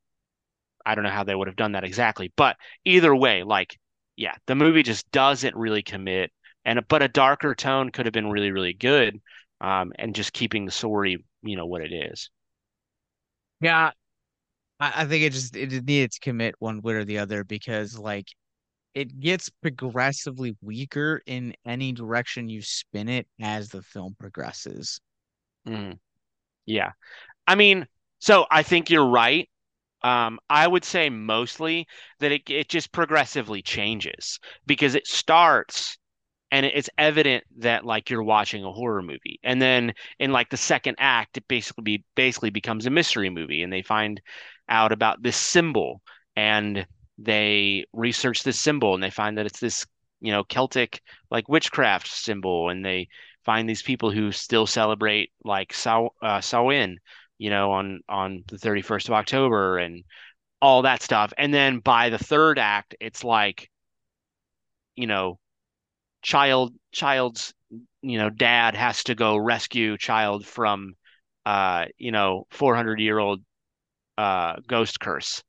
I 0.89 0.95
don't 0.95 1.03
know 1.03 1.09
how 1.09 1.23
they 1.23 1.35
would 1.35 1.47
have 1.47 1.55
done 1.55 1.73
that 1.73 1.83
exactly, 1.83 2.31
but 2.35 2.57
either 2.85 3.15
way, 3.15 3.43
like, 3.43 3.77
yeah, 4.15 4.33
the 4.47 4.55
movie 4.55 4.83
just 4.83 5.09
doesn't 5.11 5.55
really 5.55 5.83
commit, 5.83 6.31
and 6.65 6.79
but 6.87 7.03
a 7.03 7.07
darker 7.07 7.55
tone 7.55 7.91
could 7.91 8.05
have 8.05 8.13
been 8.13 8.29
really, 8.29 8.51
really 8.51 8.73
good, 8.73 9.19
um, 9.61 9.91
and 9.97 10.15
just 10.15 10.33
keeping 10.33 10.65
the 10.65 10.71
story, 10.71 11.23
you 11.41 11.55
know, 11.55 11.65
what 11.65 11.81
it 11.81 11.93
is. 11.93 12.29
Yeah, 13.61 13.91
I, 14.79 15.03
I 15.03 15.05
think 15.05 15.23
it 15.23 15.33
just 15.33 15.55
it 15.55 15.71
needed 15.71 16.11
to 16.11 16.19
commit 16.19 16.55
one 16.59 16.81
way 16.81 16.95
or 16.95 17.05
the 17.05 17.19
other 17.19 17.43
because 17.43 17.97
like 17.97 18.27
it 18.93 19.19
gets 19.19 19.49
progressively 19.61 20.57
weaker 20.61 21.21
in 21.25 21.53
any 21.65 21.91
direction 21.91 22.49
you 22.49 22.61
spin 22.61 23.07
it 23.07 23.27
as 23.39 23.69
the 23.69 23.81
film 23.81 24.15
progresses. 24.19 24.99
Mm. 25.67 25.99
Yeah. 26.65 26.91
I 27.47 27.55
mean, 27.55 27.87
so 28.19 28.45
I 28.49 28.63
think 28.63 28.89
you're 28.89 29.07
right. 29.07 29.49
Um, 30.01 30.39
I 30.49 30.67
would 30.67 30.85
say 30.85 31.09
mostly 31.09 31.87
that 32.19 32.31
it 32.31 32.49
it 32.49 32.69
just 32.69 32.91
progressively 32.91 33.61
changes 33.61 34.39
because 34.65 34.95
it 34.95 35.07
starts 35.07 35.97
and 36.51 36.65
it's 36.65 36.89
evident 36.97 37.43
that 37.59 37.85
like 37.85 38.09
you're 38.09 38.23
watching 38.23 38.63
a 38.63 38.71
horror 38.71 39.01
movie. 39.01 39.39
And 39.43 39.61
then 39.61 39.93
in 40.19 40.31
like 40.31 40.49
the 40.49 40.57
second 40.57 40.95
act, 40.99 41.37
it 41.37 41.47
basically 41.47 41.83
be, 41.83 42.03
basically 42.15 42.49
becomes 42.49 42.85
a 42.85 42.89
mystery 42.89 43.29
movie 43.29 43.61
and 43.61 43.71
they 43.71 43.83
find 43.83 44.19
out 44.67 44.91
about 44.91 45.21
this 45.21 45.37
symbol 45.37 46.01
and 46.35 46.87
they 47.17 47.85
research 47.93 48.43
this 48.43 48.59
symbol 48.59 48.93
and 48.95 49.03
they 49.03 49.11
find 49.11 49.37
that 49.37 49.45
it's 49.45 49.59
this, 49.59 49.85
you 50.21 50.31
know, 50.31 50.43
Celtic 50.43 51.01
like 51.29 51.47
witchcraft 51.49 52.07
symbol 52.07 52.69
and 52.69 52.83
they 52.83 53.09
find 53.45 53.69
these 53.69 53.83
people 53.83 54.11
who 54.11 54.31
still 54.31 54.65
celebrate 54.65 55.31
like 55.43 55.73
uh, 56.21 56.41
Samhain, 56.41 56.97
you 57.39 57.49
know, 57.49 57.71
on 57.73 58.01
on 58.09 58.43
the 58.49 58.59
31st 58.59 59.09
of 59.09 59.15
October 59.15 59.79
and 59.79 60.03
all 60.61 60.83
that 60.83 61.01
stuff. 61.03 61.33
And 61.37 61.53
then 61.53 61.79
by 61.79 62.09
the 62.09 62.19
third 62.19 62.59
act, 62.59 62.95
it's 63.01 63.23
like, 63.23 63.69
you 64.95 65.07
know, 65.07 65.39
child 66.21 66.73
child's 66.91 67.53
you 68.01 68.17
know 68.17 68.29
dad 68.29 68.75
has 68.75 69.03
to 69.05 69.15
go 69.15 69.37
rescue 69.37 69.97
child 69.97 70.45
from 70.45 70.95
uh 71.45 71.85
you 71.97 72.11
know 72.11 72.45
400 72.51 72.99
year 72.99 73.19
old 73.19 73.41
uh 74.17 74.55
ghost 74.67 74.99
curse 74.99 75.43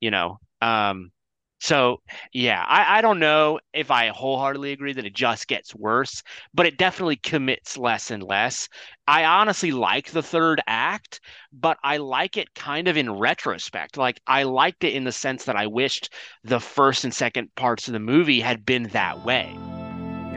you 0.00 0.10
know 0.10 0.38
um 0.62 1.10
so 1.58 2.00
yeah 2.32 2.64
I 2.66 2.98
I 2.98 3.00
don't 3.00 3.18
know 3.18 3.58
if 3.72 3.90
I 3.90 4.08
wholeheartedly 4.08 4.72
agree 4.72 4.92
that 4.92 5.04
it 5.04 5.14
just 5.14 5.48
gets 5.48 5.74
worse 5.74 6.22
but 6.54 6.66
it 6.66 6.78
definitely 6.78 7.16
commits 7.16 7.76
less 7.76 8.10
and 8.10 8.22
less. 8.22 8.68
I 9.06 9.24
honestly 9.24 9.70
like 9.70 10.10
the 10.10 10.22
third 10.22 10.60
act 10.66 11.20
but 11.52 11.78
I 11.82 11.96
like 11.96 12.36
it 12.36 12.54
kind 12.54 12.88
of 12.88 12.96
in 12.96 13.10
retrospect. 13.10 13.96
Like 13.96 14.20
I 14.26 14.42
liked 14.42 14.84
it 14.84 14.94
in 14.94 15.04
the 15.04 15.12
sense 15.12 15.44
that 15.44 15.56
I 15.56 15.66
wished 15.66 16.12
the 16.44 16.60
first 16.60 17.04
and 17.04 17.14
second 17.14 17.54
parts 17.54 17.88
of 17.88 17.92
the 17.92 18.00
movie 18.00 18.40
had 18.40 18.66
been 18.66 18.84
that 18.88 19.24
way. 19.24 19.56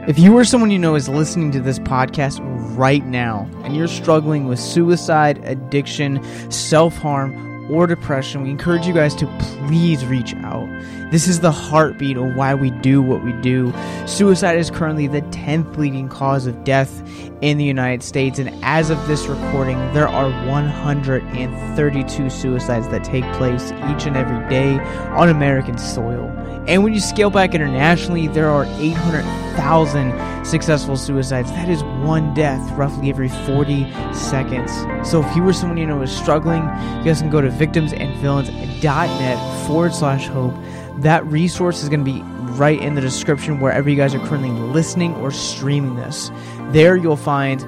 If 0.08 0.18
you 0.18 0.36
or 0.36 0.44
someone 0.44 0.72
you 0.72 0.80
know 0.80 0.96
is 0.96 1.08
listening 1.08 1.52
to 1.52 1.60
this 1.60 1.78
podcast 1.78 2.40
right 2.76 3.06
now 3.06 3.48
and 3.62 3.76
you're 3.76 3.86
struggling 3.86 4.48
with 4.48 4.58
suicide, 4.58 5.38
addiction, 5.44 6.20
self 6.50 6.96
harm, 6.96 7.51
or 7.72 7.86
depression, 7.86 8.42
we 8.42 8.50
encourage 8.50 8.86
you 8.86 8.92
guys 8.92 9.14
to 9.16 9.26
please 9.38 10.04
reach 10.04 10.34
out. 10.36 10.68
This 11.10 11.26
is 11.26 11.40
the 11.40 11.50
heartbeat 11.50 12.16
of 12.16 12.36
why 12.36 12.54
we 12.54 12.70
do 12.70 13.02
what 13.02 13.24
we 13.24 13.32
do. 13.34 13.72
Suicide 14.06 14.58
is 14.58 14.70
currently 14.70 15.06
the 15.06 15.22
10th 15.22 15.76
leading 15.76 16.08
cause 16.08 16.46
of 16.46 16.64
death 16.64 17.02
in 17.40 17.58
the 17.58 17.64
United 17.64 18.02
States, 18.02 18.38
and 18.38 18.50
as 18.62 18.88
of 18.90 19.08
this 19.08 19.26
recording, 19.26 19.76
there 19.92 20.08
are 20.08 20.30
132 20.48 22.30
suicides 22.30 22.88
that 22.88 23.04
take 23.04 23.24
place 23.34 23.72
each 23.90 24.06
and 24.06 24.16
every 24.16 24.48
day 24.48 24.78
on 25.10 25.28
American 25.28 25.76
soil. 25.76 26.31
And 26.66 26.82
when 26.84 26.94
you 26.94 27.00
scale 27.00 27.30
back 27.30 27.54
internationally, 27.54 28.28
there 28.28 28.48
are 28.48 28.64
800,000 28.64 30.46
successful 30.46 30.96
suicides. 30.96 31.50
That 31.50 31.68
is 31.68 31.82
one 31.82 32.32
death 32.34 32.70
roughly 32.72 33.10
every 33.10 33.28
40 33.28 33.92
seconds. 34.12 34.72
So 35.08 35.24
if 35.24 35.36
you 35.36 35.46
or 35.46 35.52
someone 35.52 35.76
you 35.76 35.86
know 35.86 36.02
is 36.02 36.10
struggling, 36.10 36.62
you 36.62 37.04
guys 37.04 37.20
can 37.20 37.30
go 37.30 37.40
to 37.40 37.48
victimsandvillains.net 37.48 39.66
forward 39.66 39.94
slash 39.94 40.26
hope. 40.28 40.54
That 40.98 41.24
resource 41.26 41.82
is 41.82 41.88
going 41.88 42.04
to 42.04 42.12
be 42.12 42.22
right 42.52 42.80
in 42.80 42.94
the 42.94 43.00
description 43.00 43.58
wherever 43.60 43.90
you 43.90 43.96
guys 43.96 44.14
are 44.14 44.24
currently 44.26 44.50
listening 44.50 45.14
or 45.16 45.30
streaming 45.30 45.96
this. 45.96 46.30
There 46.70 46.96
you'll 46.96 47.16
find 47.16 47.62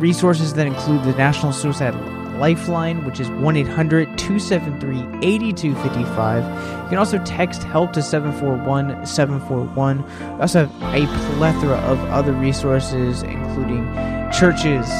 resources 0.00 0.54
that 0.54 0.66
include 0.66 1.04
the 1.04 1.12
National 1.12 1.52
Suicide 1.52 1.94
Lifeline, 2.42 3.04
which 3.04 3.20
is 3.20 3.30
1 3.30 3.56
800 3.56 4.18
273 4.18 4.98
8255. 5.22 6.42
You 6.82 6.88
can 6.88 6.98
also 6.98 7.18
text 7.18 7.62
help 7.62 7.92
to 7.92 8.02
741 8.02 9.06
741. 9.06 10.02
We 10.02 10.40
also 10.40 10.66
have 10.66 10.92
a 10.92 11.06
plethora 11.36 11.76
of 11.76 12.00
other 12.06 12.32
resources, 12.32 13.22
including 13.22 13.86
churches, 14.32 14.90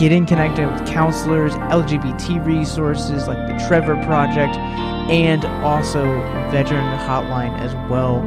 getting 0.00 0.26
connected 0.26 0.66
with 0.66 0.84
counselors, 0.88 1.52
LGBT 1.70 2.44
resources 2.44 3.28
like 3.28 3.38
the 3.46 3.64
Trevor 3.68 3.94
Project, 4.02 4.56
and 4.56 5.44
also 5.62 6.02
veteran 6.50 6.98
hotline 6.98 7.56
as 7.60 7.72
well. 7.88 8.18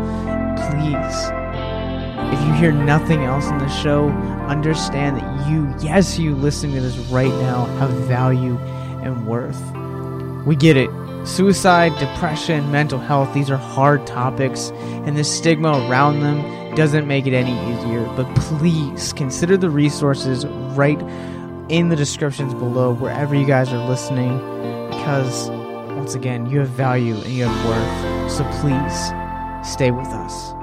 Please, 0.56 1.44
if 2.34 2.48
you 2.48 2.54
hear 2.54 2.72
nothing 2.72 3.26
else 3.26 3.46
in 3.48 3.58
the 3.58 3.68
show, 3.68 4.08
understand 4.48 5.18
that 5.18 5.50
you, 5.50 5.74
yes, 5.80 6.18
you 6.20 6.36
listening 6.36 6.76
to 6.76 6.82
this 6.82 6.98
right 7.10 7.34
now, 7.42 7.66
have 7.78 7.90
value 8.08 8.58
and 9.04 9.28
worth. 9.28 9.62
We 10.46 10.56
get 10.56 10.78
it. 10.78 10.90
Suicide, 11.26 11.98
depression, 12.00 12.70
mental 12.72 13.00
health, 13.00 13.34
these 13.34 13.50
are 13.50 13.58
hard 13.58 14.06
topics, 14.06 14.72
and 15.06 15.18
the 15.18 15.24
stigma 15.24 15.88
around 15.88 16.20
them 16.20 16.76
doesn't 16.76 17.08
make 17.08 17.26
it 17.26 17.34
any 17.34 17.54
easier. 17.74 18.04
But 18.18 18.34
please 18.36 19.14
consider 19.14 19.56
the 19.56 19.70
resources 19.70 20.46
right 20.76 21.00
in 21.70 21.90
the 21.90 21.96
descriptions 21.96 22.54
below, 22.54 22.94
wherever 22.94 23.36
you 23.36 23.48
guys 23.48 23.72
are 23.72 23.88
listening, 23.88 24.38
because 24.90 25.50
once 25.92 26.14
again, 26.14 26.50
you 26.50 26.60
have 26.60 26.70
value 26.70 27.16
and 27.16 27.28
you 27.28 27.46
have 27.48 27.66
worth. 27.66 28.32
So 28.32 28.44
please 28.60 29.12
stay 29.66 29.92
with 29.92 30.08
us. 30.08 30.63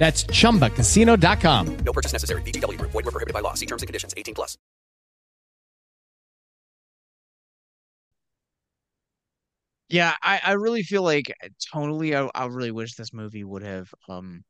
That's 0.00 0.24
chumbacasino.com. 0.24 1.76
No 1.84 1.92
purchase 1.92 2.14
necessary. 2.14 2.40
VGW 2.40 2.78
Group. 2.78 2.90
Void 2.90 3.04
were 3.04 3.12
prohibited 3.12 3.34
by 3.34 3.40
law. 3.40 3.52
See 3.52 3.66
terms 3.66 3.82
and 3.82 3.86
conditions. 3.86 4.14
18 4.16 4.34
plus. 4.34 4.56
Yeah, 9.90 10.14
I, 10.22 10.40
I 10.42 10.52
really 10.52 10.82
feel 10.82 11.02
like 11.02 11.34
totally, 11.72 12.16
I, 12.16 12.30
I 12.34 12.46
really 12.46 12.70
wish 12.70 12.94
this 12.94 13.12
movie 13.12 13.44
would 13.44 13.62
have 13.62 13.92
um 14.08 14.42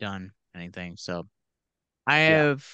done 0.00 0.32
anything. 0.56 0.96
So 0.96 1.28
I 2.06 2.16
have 2.16 2.64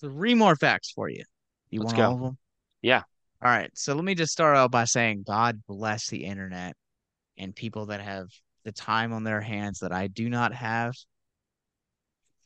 three 0.00 0.34
more 0.34 0.56
facts 0.56 0.92
for 0.92 1.10
you. 1.10 1.24
You 1.70 1.80
Let's 1.80 1.92
want 1.92 1.96
go. 1.98 2.04
all 2.06 2.14
of 2.14 2.20
them? 2.20 2.38
Yeah. 2.80 3.02
All 3.42 3.50
right. 3.50 3.70
So 3.74 3.94
let 3.94 4.04
me 4.04 4.14
just 4.14 4.32
start 4.32 4.56
out 4.56 4.70
by 4.70 4.84
saying 4.84 5.24
God 5.26 5.60
bless 5.68 6.08
the 6.08 6.24
internet 6.24 6.74
and 7.36 7.54
people 7.54 7.86
that 7.86 8.00
have 8.00 8.28
the 8.70 8.82
time 8.82 9.12
on 9.12 9.24
their 9.24 9.40
hands 9.40 9.80
that 9.80 9.92
I 9.92 10.06
do 10.06 10.28
not 10.28 10.54
have. 10.54 10.94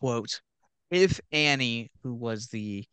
Quote, 0.00 0.40
if 0.90 1.20
Annie, 1.32 1.90
who 2.02 2.14
was 2.14 2.48
the 2.48 2.84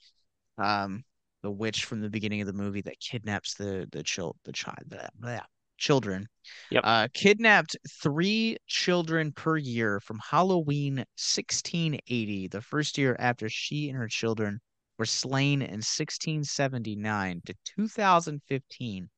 um 0.57 1.03
the 1.43 1.51
witch 1.51 1.85
from 1.85 2.01
the 2.01 2.09
beginning 2.09 2.41
of 2.41 2.47
the 2.47 2.53
movie 2.53 2.81
that 2.81 2.99
kidnaps 2.99 3.55
the 3.55 3.87
the 3.91 4.03
child 4.03 4.37
the 4.43 4.51
child 4.51 4.77
blah, 5.19 5.39
children 5.77 6.27
Yep. 6.71 6.83
uh 6.85 7.07
kidnapped 7.13 7.75
three 8.03 8.57
children 8.67 9.31
per 9.31 9.57
year 9.57 9.99
from 10.01 10.19
Halloween 10.29 10.97
1680 11.15 12.47
the 12.49 12.61
first 12.61 12.97
year 12.97 13.15
after 13.17 13.49
she 13.49 13.89
and 13.89 13.97
her 13.97 14.07
children 14.09 14.59
were 14.97 15.05
slain 15.05 15.61
in 15.61 15.81
1679 15.81 17.41
to 17.45 17.55
2015 17.77 19.09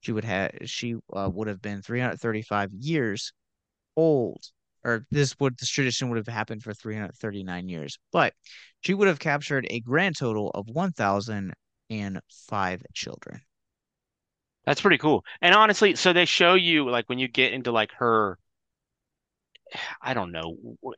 she 0.00 0.12
would 0.12 0.24
have 0.24 0.50
she 0.64 0.96
uh, 1.12 1.30
would 1.32 1.46
have 1.46 1.62
been 1.62 1.82
335 1.82 2.72
years 2.72 3.32
old 3.96 4.42
or 4.84 5.06
this 5.10 5.38
would 5.40 5.56
this 5.58 5.70
tradition 5.70 6.08
would 6.08 6.18
have 6.18 6.28
happened 6.28 6.62
for 6.62 6.74
339 6.74 7.68
years 7.68 7.98
but 8.12 8.34
she 8.80 8.94
would 8.94 9.08
have 9.08 9.18
captured 9.18 9.66
a 9.70 9.80
grand 9.80 10.16
total 10.16 10.50
of 10.54 10.68
1005 10.68 12.82
children 12.94 13.40
That's 14.64 14.80
pretty 14.80 14.98
cool. 14.98 15.24
And 15.40 15.54
honestly, 15.54 15.94
so 15.96 16.12
they 16.12 16.24
show 16.24 16.54
you 16.54 16.88
like 16.88 17.08
when 17.08 17.18
you 17.18 17.28
get 17.28 17.52
into 17.52 17.72
like 17.72 17.92
her, 17.98 18.38
I 20.02 20.14
don't 20.14 20.32
know. 20.32 20.56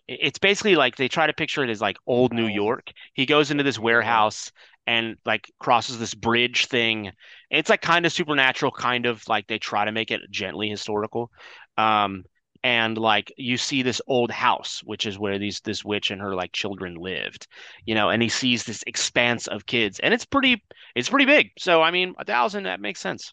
It's 0.09 0.39
basically 0.39 0.77
like 0.77 0.97
they 0.97 1.09
try 1.09 1.27
to 1.27 1.33
picture 1.33 1.63
it 1.65 1.71
as 1.71 1.81
like 1.81 1.97
old 2.07 2.33
New 2.33 2.47
York. 2.47 2.91
He 3.15 3.27
goes 3.27 3.51
into 3.51 3.65
this 3.65 3.79
warehouse 3.79 4.51
and 4.87 5.17
like 5.25 5.51
crosses 5.59 5.99
this 5.99 6.15
bridge 6.15 6.67
thing. 6.67 7.13
It's 7.51 7.71
like 7.71 7.83
kind 7.83 8.07
of 8.07 8.13
supernatural, 8.13 8.73
kind 8.73 9.07
of 9.07 9.27
like 9.29 9.47
they 9.47 9.59
try 9.59 9.85
to 9.85 9.93
make 9.93 10.11
it 10.11 10.21
gently 10.31 10.69
historical. 10.69 11.31
Um, 11.77 12.25
and 12.65 12.97
like 12.99 13.33
you 13.37 13.57
see 13.57 13.83
this 13.83 14.01
old 14.07 14.31
house, 14.31 14.81
which 14.85 15.07
is 15.07 15.19
where 15.19 15.39
these 15.39 15.61
this 15.61 15.85
witch 15.85 16.11
and 16.11 16.21
her 16.21 16.35
like 16.35 16.53
children 16.53 16.95
lived, 16.97 17.47
you 17.87 17.95
know, 17.95 18.11
and 18.11 18.23
he 18.23 18.29
sees 18.29 18.65
this 18.65 18.83
expanse 18.87 19.47
of 19.49 19.67
kids, 19.67 20.01
and 20.01 20.15
it's 20.15 20.27
pretty 20.27 20.63
it's 20.95 21.09
pretty 21.11 21.27
big. 21.27 21.51
So 21.59 21.83
I 21.83 21.91
mean, 21.91 22.15
a 22.19 22.25
thousand 22.25 22.65
that 22.65 22.81
makes 22.81 23.01
sense. 23.01 23.33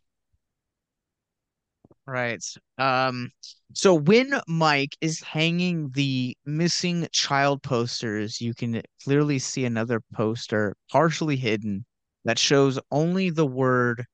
Right. 2.06 2.44
Um, 2.80 3.32
so 3.74 3.94
when 3.94 4.34
Mike 4.48 4.98
is 5.00 5.22
hanging 5.22 5.92
the 5.92 6.36
missing 6.46 7.08
child 7.12 7.62
posters, 7.62 8.42
you 8.42 8.54
can 8.56 8.82
clearly 9.04 9.38
see 9.40 9.64
another 9.66 10.02
poster 10.14 10.76
partially 10.92 11.38
hidden 11.38 11.86
that 12.26 12.40
shows 12.40 12.80
only 12.92 13.30
the 13.30 13.46
word 13.46 14.06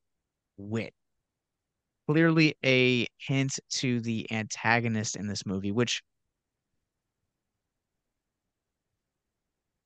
wit. 0.58 0.94
Clearly 2.08 2.56
a 2.64 3.06
hint 3.18 3.58
to 3.70 4.00
the 4.00 4.26
antagonist 4.32 5.14
in 5.16 5.28
this 5.28 5.46
movie, 5.46 5.70
which 5.72 6.02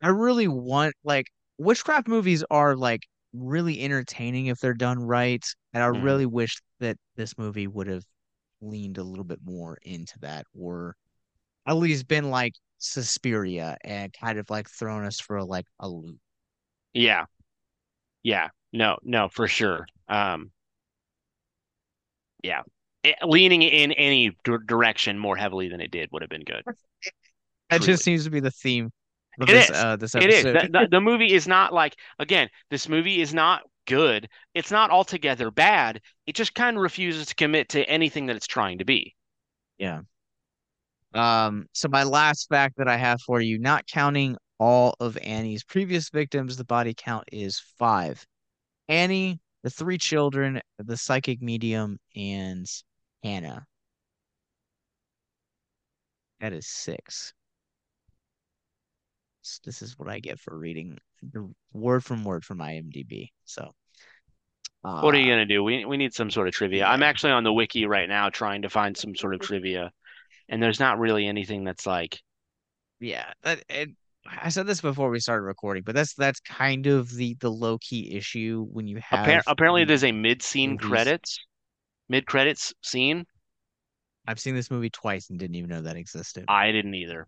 I 0.03 0.09
really 0.09 0.49
want 0.49 0.95
like 1.05 1.27
witchcraft 1.59 2.07
movies 2.09 2.45
are 2.51 2.77
like 2.77 3.03
really 3.33 3.81
entertaining 3.83 4.47
if 4.47 4.59
they're 4.59 4.75
done 4.75 4.99
right, 4.99 5.45
and 5.73 5.83
I 5.83 5.87
Mhm. 5.91 6.01
really 6.03 6.27
wish 6.27 6.61
that 6.81 6.97
this 7.17 7.37
movie 7.39 7.67
would 7.67 7.87
have 7.87 8.05
leaned 8.63 8.99
a 8.99 9.05
little 9.05 9.25
bit 9.25 9.41
more 9.45 9.79
into 9.83 10.19
that, 10.21 10.47
or 10.55 10.97
at 11.67 11.77
least 11.77 12.09
been 12.09 12.31
like 12.31 12.55
Suspiria 12.79 13.79
and 13.85 14.13
kind 14.15 14.39
of 14.39 14.51
like 14.51 14.69
thrown 14.71 15.05
us 15.07 15.21
for 15.21 15.43
like 15.45 15.67
a 15.81 15.89
loop. 15.89 16.21
Yeah. 16.93 17.27
Yeah. 18.23 18.49
No, 18.73 18.99
no, 19.03 19.29
for 19.29 19.49
sure. 19.49 19.87
Um, 20.09 20.53
yeah. 22.43 22.63
It- 23.03 23.17
leaning 23.23 23.63
in 23.63 23.93
any 23.93 24.37
dir 24.45 24.59
direction 24.59 25.19
more 25.19 25.37
heavily 25.37 25.69
than 25.69 25.81
it 25.81 25.91
did 25.91 26.11
would 26.13 26.23
have 26.23 26.29
been 26.31 26.45
good. 26.45 26.63
That 27.71 27.79
Truly. 27.79 27.87
just 27.87 28.05
seems 28.05 28.25
to 28.25 28.31
be 28.31 28.41
the 28.41 28.51
theme 28.51 28.91
of 29.41 29.49
It 29.49 29.53
this 29.53 29.71
is. 29.71 29.77
uh 29.77 29.97
this 29.97 30.15
It 30.15 30.31
is. 30.31 30.43
The, 30.45 30.69
the, 30.71 30.89
the 30.91 31.01
movie 31.01 31.33
is 31.33 31.47
not 31.49 31.73
like, 31.73 31.97
again, 32.19 32.49
this 32.71 32.89
movie 32.89 33.21
is 33.23 33.33
not 33.33 33.63
good. 33.87 34.29
It's 34.55 34.71
not 34.71 34.91
altogether 34.91 35.51
bad. 35.51 36.01
It 36.27 36.35
just 36.35 36.55
kind 36.55 36.77
of 36.77 36.83
refuses 36.83 37.27
to 37.27 37.35
commit 37.35 37.71
to 37.71 37.85
anything 37.89 38.27
that 38.27 38.37
it's 38.37 38.47
trying 38.47 38.79
to 38.79 38.85
be. 38.85 39.15
Yeah. 39.79 40.01
Um, 41.15 41.67
so 41.73 41.89
my 41.89 42.05
last 42.05 42.49
fact 42.49 42.77
that 42.77 42.87
I 42.89 42.97
have 42.97 43.21
for 43.23 43.41
you, 43.41 43.59
not 43.59 43.87
counting 43.87 44.37
all 44.59 44.95
of 45.01 45.17
Annie's 45.19 45.65
previous 45.65 46.11
victims, 46.11 46.57
the 46.57 46.65
body 46.65 46.95
count 46.97 47.25
is 47.33 47.61
five. 47.79 48.25
Annie, 48.89 49.41
the 49.63 49.71
three 49.71 49.99
children, 49.99 50.61
the 50.79 50.97
psychic 50.97 51.41
medium, 51.43 51.99
and 52.17 52.67
Hannah. 53.23 53.67
That 56.41 56.53
is 56.53 56.67
six. 56.67 57.33
S- 59.45 59.61
This 59.65 59.83
is 59.83 59.99
what 59.99 60.09
I 60.09 60.19
get 60.21 60.41
for 60.41 60.57
reading 60.57 60.99
the 61.23 61.53
word 61.75 62.05
from 62.05 62.25
word 62.25 62.43
from 62.45 62.61
IMDb. 62.63 63.33
So, 63.45 63.75
What 65.01 65.15
are 65.15 65.19
you 65.19 65.27
uh, 65.27 65.33
gonna 65.33 65.47
do? 65.47 65.63
We 65.65 65.85
we 65.85 65.97
need 65.97 66.15
some 66.15 66.31
sort 66.31 66.49
of 66.49 66.55
trivia. 66.55 66.87
I'm 66.87 67.03
actually 67.03 67.33
on 67.33 67.45
the 67.45 67.53
wiki 67.53 67.87
right 67.87 68.09
now 68.09 68.29
trying 68.31 68.63
to 68.63 68.71
find 68.71 68.97
some 68.97 69.15
sort 69.15 69.35
of 69.35 69.41
trivia, 69.41 69.93
and 70.49 70.63
there's 70.63 70.81
not 70.81 70.99
really 70.99 71.27
anything 71.27 71.65
that's 71.65 71.87
like 71.87 72.21
Yeah, 73.01 73.33
that 73.43 73.63
and 73.69 73.97
I 74.27 74.51
said 74.51 74.67
this 74.67 74.81
before 74.81 75.11
we 75.11 75.19
started 75.21 75.45
recording, 75.45 75.83
but 75.85 75.95
that's 75.95 76.15
that's 76.15 76.41
kind 76.41 76.87
of 76.87 77.11
the 77.11 77.37
the 77.41 77.51
low 77.51 77.79
key 77.79 78.15
issue 78.15 78.67
when 78.71 78.87
you 78.87 79.01
have 79.03 79.27
Appar 79.27 79.43
apparently 79.47 79.85
there's 79.85 80.05
a 80.05 80.13
mid-scene 80.13 80.77
credits, 80.77 81.39
mid-credits 82.09 82.75
scene. 82.83 83.25
I've 84.27 84.39
seen 84.39 84.55
this 84.55 84.71
movie 84.71 84.91
twice 84.91 85.31
and 85.31 85.39
didn't 85.39 85.57
even 85.57 85.71
know 85.71 85.81
that 85.83 85.97
existed. 85.97 86.45
I 86.49 86.71
didn't 86.71 86.95
either. 86.95 87.27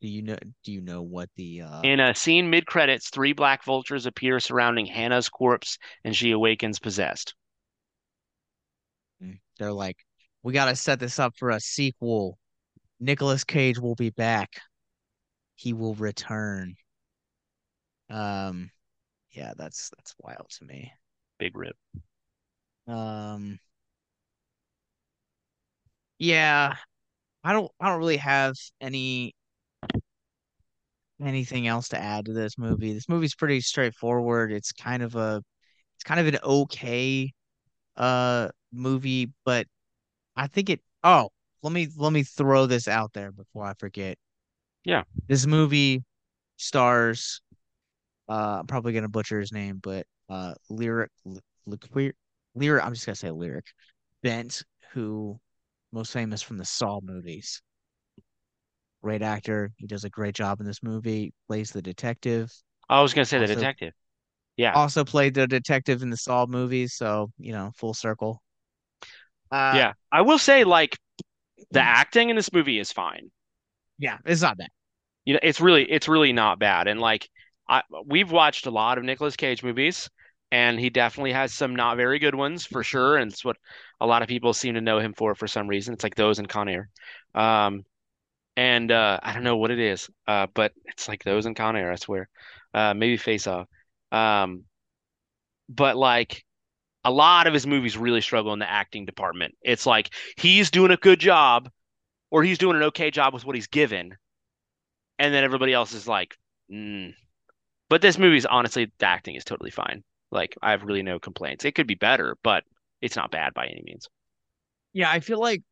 Do 0.00 0.08
you 0.08 0.22
know? 0.22 0.36
Do 0.62 0.72
you 0.72 0.80
know 0.80 1.02
what 1.02 1.30
the? 1.36 1.62
Uh... 1.62 1.80
In 1.82 2.00
a 2.00 2.14
scene 2.14 2.48
mid 2.48 2.66
credits, 2.66 3.10
three 3.10 3.32
black 3.32 3.64
vultures 3.64 4.06
appear 4.06 4.38
surrounding 4.40 4.86
Hannah's 4.86 5.28
corpse, 5.28 5.78
and 6.04 6.14
she 6.14 6.30
awakens 6.30 6.78
possessed. 6.78 7.34
Mm, 9.22 9.40
they're 9.58 9.72
like, 9.72 9.96
we 10.42 10.52
got 10.52 10.66
to 10.66 10.76
set 10.76 11.00
this 11.00 11.18
up 11.18 11.34
for 11.36 11.50
a 11.50 11.60
sequel. 11.60 12.38
Nicolas 13.00 13.42
Cage 13.42 13.78
will 13.78 13.94
be 13.94 14.10
back. 14.10 14.60
He 15.56 15.72
will 15.72 15.94
return. 15.94 16.76
Um, 18.08 18.70
yeah, 19.32 19.52
that's 19.56 19.90
that's 19.96 20.14
wild 20.18 20.48
to 20.58 20.64
me. 20.64 20.92
Big 21.38 21.56
rip. 21.56 21.76
Um, 22.86 23.58
yeah, 26.18 26.74
I 27.44 27.52
don't 27.52 27.70
I 27.80 27.88
don't 27.88 27.98
really 28.00 28.18
have 28.18 28.54
any 28.80 29.34
anything 31.20 31.66
else 31.66 31.88
to 31.88 31.98
add 31.98 32.26
to 32.26 32.32
this 32.32 32.58
movie. 32.58 32.92
This 32.92 33.08
movie's 33.08 33.34
pretty 33.34 33.60
straightforward. 33.60 34.52
It's 34.52 34.72
kind 34.72 35.02
of 35.02 35.14
a 35.16 35.42
it's 35.96 36.04
kind 36.04 36.20
of 36.20 36.26
an 36.26 36.38
okay 36.42 37.32
uh 37.96 38.50
movie, 38.72 39.32
but 39.44 39.66
I 40.36 40.48
think 40.48 40.70
it 40.70 40.82
oh, 41.04 41.30
let 41.62 41.72
me 41.72 41.88
let 41.96 42.12
me 42.12 42.24
throw 42.24 42.66
this 42.66 42.88
out 42.88 43.12
there 43.14 43.32
before 43.32 43.66
I 43.66 43.74
forget. 43.74 44.18
Yeah. 44.86 45.02
This 45.28 45.46
movie 45.46 46.02
stars 46.56 47.42
uh 48.28 48.58
I'm 48.60 48.66
probably 48.66 48.92
gonna 48.92 49.08
butcher 49.08 49.38
his 49.40 49.52
name, 49.52 49.80
but 49.82 50.06
uh 50.30 50.54
Lyriq 50.70 51.08
Lyriq 51.68 52.12
Lyriq 52.56 52.82
I'm 52.82 52.94
just 52.94 53.04
gonna 53.04 53.16
say 53.16 53.28
Lyriq 53.28 53.66
Bent, 54.22 54.62
who 54.92 55.38
most 55.92 56.12
famous 56.12 56.40
from 56.40 56.56
the 56.56 56.64
Saw 56.64 57.00
movies. 57.02 57.60
Great 59.02 59.22
actor. 59.22 59.72
He 59.76 59.86
does 59.86 60.04
a 60.04 60.10
great 60.10 60.34
job 60.34 60.60
in 60.60 60.66
this 60.66 60.82
movie. 60.82 61.32
Plays 61.48 61.70
the 61.70 61.82
detective. 61.82 62.50
I 62.88 63.02
was 63.02 63.12
gonna 63.12 63.24
say 63.26 63.38
Also- 63.38 63.48
the 63.48 63.54
detective. 63.56 63.92
Yeah. 64.56 64.72
Also 64.72 65.04
played 65.04 65.34
the 65.34 65.46
detective 65.46 66.02
in 66.02 66.10
the 66.10 66.16
Saw 66.16 66.46
movies, 66.46 66.94
so 66.94 67.30
you 67.38 67.52
know, 67.52 67.72
full 67.76 67.92
circle. 67.92 68.40
Uh, 69.50 69.74
yeah. 69.76 69.92
I 70.10 70.22
will 70.22 70.38
say, 70.38 70.64
like, 70.64 70.96
the 71.70 71.80
acting 71.80 72.30
in 72.30 72.36
this 72.36 72.52
movie 72.52 72.78
is 72.78 72.90
fine. 72.90 73.30
Yeah, 73.98 74.18
it's 74.24 74.42
not 74.42 74.58
bad. 74.58 74.68
You 75.24 75.34
know, 75.34 75.40
it's 75.42 75.60
really 75.60 75.84
it's 75.90 76.08
really 76.08 76.32
not 76.32 76.58
bad. 76.58 76.88
And 76.88 77.00
like 77.00 77.28
I 77.68 77.82
we've 78.06 78.30
watched 78.32 78.66
a 78.66 78.70
lot 78.70 78.98
of 78.98 79.04
Nicolas 79.04 79.36
Cage 79.36 79.62
movies 79.62 80.10
and 80.52 80.80
he 80.80 80.90
definitely 80.90 81.32
has 81.32 81.52
some 81.54 81.76
not 81.76 81.96
very 81.96 82.18
good 82.18 82.34
ones 82.34 82.66
for 82.66 82.84
sure. 82.84 83.16
And 83.16 83.32
it's 83.32 83.44
what 83.44 83.56
a 84.00 84.06
lot 84.06 84.22
of 84.22 84.28
people 84.28 84.54
seem 84.54 84.74
to 84.74 84.80
know 84.80 84.98
him 85.00 85.14
for 85.14 85.34
for 85.34 85.48
some 85.48 85.68
reason. 85.68 85.94
It's 85.94 86.04
like 86.04 86.14
those 86.16 86.38
and 86.38 86.48
Con 86.48 86.68
Air. 86.68 86.90
Um 87.34 87.84
and 88.56 88.92
uh 88.92 89.20
I 89.22 89.32
don't 89.34 89.44
know 89.44 89.56
what 89.58 89.72
it 89.72 89.80
is. 89.80 90.10
Uh 90.28 90.46
but 90.54 90.72
it's 90.86 91.08
like 91.08 91.24
those 91.24 91.46
and 91.46 91.56
Con 91.56 91.76
Air, 91.76 91.92
I 91.92 91.96
swear. 91.96 92.28
Uh 92.74 92.94
maybe 92.94 93.16
Face 93.16 93.46
Off. 93.46 93.68
Um 94.12 94.64
but 95.68 95.96
like 95.96 96.44
a 97.04 97.10
lot 97.10 97.46
of 97.46 97.54
his 97.54 97.66
movies 97.66 97.96
really 97.96 98.20
struggle 98.22 98.52
in 98.52 98.58
the 98.58 98.70
acting 98.70 99.06
department. 99.06 99.56
It's 99.62 99.86
like 99.86 100.10
he's 100.38 100.70
doing 100.70 100.92
a 100.92 100.96
good 100.96 101.20
job 101.20 101.70
or 102.30 102.42
he's 102.42 102.58
doing 102.58 102.76
an 102.76 102.82
okay 102.84 103.10
job 103.10 103.34
with 103.34 103.44
what 103.44 103.54
he's 103.54 103.66
given 103.66 104.16
and 105.18 105.32
then 105.32 105.44
everybody 105.44 105.72
else 105.72 105.92
is 105.92 106.06
like, 106.06 106.36
mm. 106.70 107.12
but 107.88 108.02
this 108.02 108.18
movie's 108.18 108.46
honestly 108.46 108.90
the 108.98 109.06
acting 109.06 109.34
is 109.34 109.44
totally 109.44 109.70
fine. 109.70 110.02
Like 110.30 110.56
I 110.62 110.72
have 110.72 110.82
really 110.82 111.02
no 111.02 111.18
complaints. 111.18 111.64
It 111.64 111.74
could 111.74 111.86
be 111.86 111.94
better, 111.94 112.36
but 112.42 112.64
it's 113.00 113.16
not 113.16 113.30
bad 113.30 113.54
by 113.54 113.66
any 113.66 113.82
means. 113.84 114.08
Yeah, 114.92 115.10
I 115.10 115.20
feel 115.20 115.40
like 115.40 115.62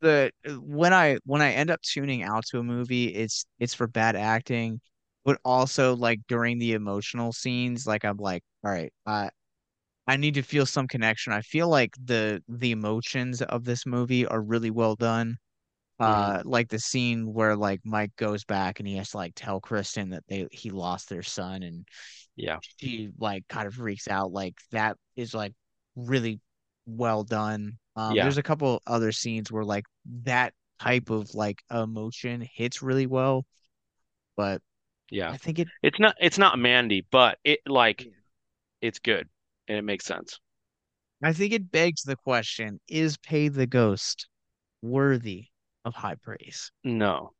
the 0.00 0.30
when 0.60 0.92
I 0.92 1.18
when 1.24 1.42
I 1.42 1.52
end 1.52 1.70
up 1.70 1.80
tuning 1.82 2.22
out 2.22 2.44
to 2.46 2.58
a 2.58 2.62
movie, 2.62 3.06
it's 3.14 3.46
it's 3.58 3.74
for 3.74 3.86
bad 3.86 4.16
acting, 4.16 4.80
but 5.24 5.38
also 5.44 5.96
like 5.96 6.20
during 6.28 6.58
the 6.58 6.72
emotional 6.72 7.32
scenes, 7.32 7.86
like 7.86 8.04
I'm 8.04 8.16
like, 8.18 8.42
all 8.64 8.70
right, 8.70 8.92
I 9.06 9.30
I 10.06 10.16
need 10.16 10.34
to 10.34 10.42
feel 10.42 10.66
some 10.66 10.88
connection. 10.88 11.32
I 11.32 11.42
feel 11.42 11.68
like 11.68 11.94
the 12.04 12.42
the 12.48 12.72
emotions 12.72 13.42
of 13.42 13.64
this 13.64 13.86
movie 13.86 14.26
are 14.26 14.42
really 14.42 14.70
well 14.70 14.96
done. 14.96 15.36
Uh, 16.02 16.42
like 16.44 16.68
the 16.68 16.78
scene 16.80 17.32
where 17.32 17.54
like 17.56 17.80
Mike 17.84 18.14
goes 18.16 18.44
back 18.44 18.80
and 18.80 18.88
he 18.88 18.96
has 18.96 19.10
to 19.10 19.18
like 19.18 19.32
tell 19.36 19.60
Kristen 19.60 20.10
that 20.10 20.24
they 20.28 20.48
he 20.50 20.70
lost 20.70 21.08
their 21.08 21.22
son 21.22 21.62
and 21.62 21.86
Yeah. 22.36 22.58
she 22.60 23.10
like 23.18 23.46
kind 23.48 23.66
of 23.68 23.74
freaks 23.74 24.08
out. 24.08 24.32
Like 24.32 24.54
that 24.72 24.96
is 25.16 25.34
like 25.34 25.54
really 25.94 26.40
well 26.86 27.22
done. 27.24 27.78
Um, 27.96 28.14
Yeah. 28.16 28.24
there's 28.24 28.38
a 28.38 28.42
couple 28.42 28.82
other 28.86 29.12
scenes 29.12 29.52
where 29.52 29.64
like 29.64 29.84
that 30.24 30.54
type 30.80 31.10
of 31.10 31.32
like 31.34 31.62
emotion 31.70 32.46
hits 32.52 32.82
really 32.82 33.06
well, 33.06 33.44
but 34.36 34.60
Yeah. 35.10 35.30
I 35.30 35.36
think 35.36 35.58
it 35.60 35.68
It's 35.82 35.98
not 35.98 36.16
it's 36.20 36.38
not 36.38 36.58
Mandy, 36.58 37.06
but 37.10 37.38
it 37.44 37.60
like 37.66 38.08
it's 38.82 38.98
good 39.00 39.28
and 39.68 39.78
it 39.78 39.82
makes 39.82 40.04
sense. 40.06 40.40
I 41.22 41.32
think 41.32 41.54
it 41.54 41.70
begs 41.72 42.02
the 42.02 42.16
question, 42.16 42.78
is 42.86 43.16
Pay 43.16 43.48
the 43.48 43.66
Ghost 43.66 44.28
worthy 44.82 45.51
of 45.84 45.94
high 45.94 46.16
praise? 46.16 46.70
No. 46.84 47.32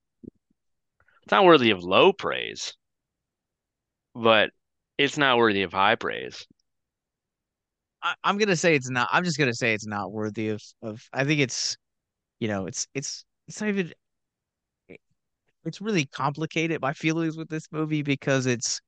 It's 1.23 1.31
not 1.31 1.45
worthy 1.45 1.71
of 1.71 1.83
low 1.83 2.13
praise, 2.13 2.75
but 4.15 4.51
it's 4.99 5.17
not 5.17 5.39
worthy 5.39 5.63
of 5.63 5.73
high 5.73 5.95
praise. 5.95 6.47
I, 8.03 8.15
I'm 8.25 8.39
gonna 8.39 8.57
say 8.57 8.75
it's 8.75 8.91
not. 8.91 9.09
I'm 9.13 9.25
just 9.25 9.39
gonna 9.39 9.55
say 9.55 9.75
it's 9.75 9.87
not 9.87 10.13
worthy 10.13 10.49
of 10.49 10.61
of. 10.83 11.03
I 11.13 11.25
think 11.25 11.41
it's, 11.41 11.77
you 12.41 12.49
know, 12.49 12.67
it's 12.67 12.87
it's 12.95 13.25
it's 13.47 13.61
not 13.61 13.71
even. 13.71 13.93
It's 15.65 15.81
really 15.81 16.07
complicated 16.07 16.81
my 16.81 16.93
feelings 16.93 17.37
with 17.37 17.49
this 17.49 17.69
movie 17.71 18.03
because 18.03 18.47
it's. 18.47 18.81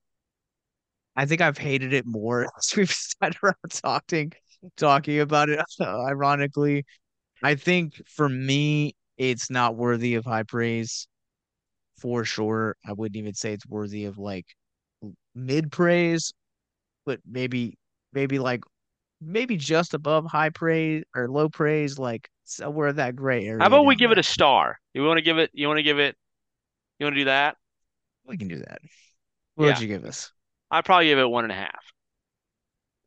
I 1.16 1.26
think 1.26 1.40
I've 1.40 1.58
hated 1.58 1.92
it 1.92 2.06
more 2.06 2.48
as 2.58 2.76
we've 2.76 2.90
sat 2.90 3.36
around 3.42 3.56
talking 3.70 4.32
talking 4.76 5.20
about 5.20 5.48
it. 5.50 5.60
Ironically, 5.80 6.84
I 7.42 7.54
think 7.56 8.02
for 8.08 8.28
me, 8.28 8.94
it's 9.16 9.50
not 9.50 9.76
worthy 9.76 10.14
of 10.14 10.24
high 10.24 10.42
praise. 10.42 11.06
For 11.98 12.24
sure, 12.24 12.76
I 12.86 12.92
wouldn't 12.92 13.16
even 13.16 13.34
say 13.34 13.52
it's 13.52 13.66
worthy 13.66 14.04
of 14.06 14.18
like 14.18 14.46
mid 15.34 15.70
praise, 15.70 16.32
but 17.06 17.20
maybe 17.24 17.78
maybe 18.12 18.38
like 18.38 18.62
maybe 19.20 19.56
just 19.56 19.94
above 19.94 20.26
high 20.26 20.50
praise 20.50 21.04
or 21.14 21.28
low 21.28 21.48
praise, 21.48 21.98
like 21.98 22.28
somewhere 22.44 22.88
in 22.88 22.96
that 22.96 23.16
gray 23.16 23.46
area. 23.46 23.60
How 23.60 23.68
about 23.68 23.86
we 23.86 23.96
give 23.96 24.10
it 24.10 24.18
a 24.18 24.22
star? 24.22 24.78
You 24.92 25.04
want 25.04 25.18
to 25.18 25.22
give 25.22 25.38
it 25.38 25.50
you 25.54 25.68
want 25.68 25.78
to 25.78 25.82
give 25.82 25.98
it 25.98 26.16
you 26.98 27.06
want 27.06 27.14
to 27.14 27.20
do 27.20 27.24
that? 27.26 27.56
We 28.26 28.36
can 28.36 28.48
do 28.48 28.58
that. 28.58 28.80
What 29.54 29.66
would 29.66 29.76
Yeah. 29.76 29.80
you 29.80 29.88
give 29.88 30.04
us? 30.04 30.32
I'd 30.70 30.84
probably 30.84 31.06
give 31.06 31.18
it 31.18 31.28
one 31.28 31.44
and 31.44 31.52
a 31.52 31.56
half. 31.56 31.84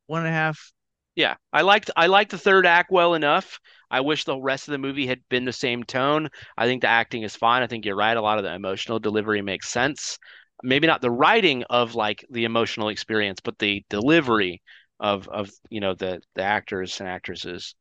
One 0.07 0.21
and 0.21 0.29
a 0.29 0.31
half. 0.31 0.71
Yeah, 1.15 1.35
I 1.51 1.61
liked 1.61 1.91
I 1.97 2.07
liked 2.07 2.31
the 2.31 2.37
third 2.37 2.65
act 2.65 2.91
well 2.91 3.13
enough. 3.13 3.59
I 3.89 4.01
wish 4.01 4.23
the 4.23 4.37
rest 4.37 4.67
of 4.67 4.73
the 4.73 4.77
movie 4.77 5.07
had 5.07 5.21
been 5.29 5.45
the 5.45 5.53
same 5.53 5.83
tone. 5.83 6.29
I 6.57 6.65
think 6.65 6.81
the 6.81 6.87
acting 6.89 7.23
is 7.23 7.35
fine. 7.35 7.63
I 7.63 7.67
think 7.67 7.85
you're 7.85 7.95
right. 7.95 8.17
A 8.17 8.21
lot 8.21 8.37
of 8.37 8.43
the 8.43 8.53
emotional 8.53 8.99
delivery 8.99 9.41
makes 9.41 9.69
sense. 9.69 10.17
Maybe 10.63 10.87
not 10.87 11.01
the 11.01 11.11
writing 11.11 11.63
of 11.69 11.95
like 11.95 12.25
the 12.29 12.45
emotional 12.45 12.89
experience, 12.89 13.39
but 13.43 13.59
the 13.59 13.85
delivery 13.89 14.61
of 14.99 15.27
of 15.27 15.51
you 15.69 15.79
know 15.79 15.93
the 15.93 16.21
the 16.35 16.41
actors 16.41 16.99
and 16.99 17.07
actresses 17.07 17.75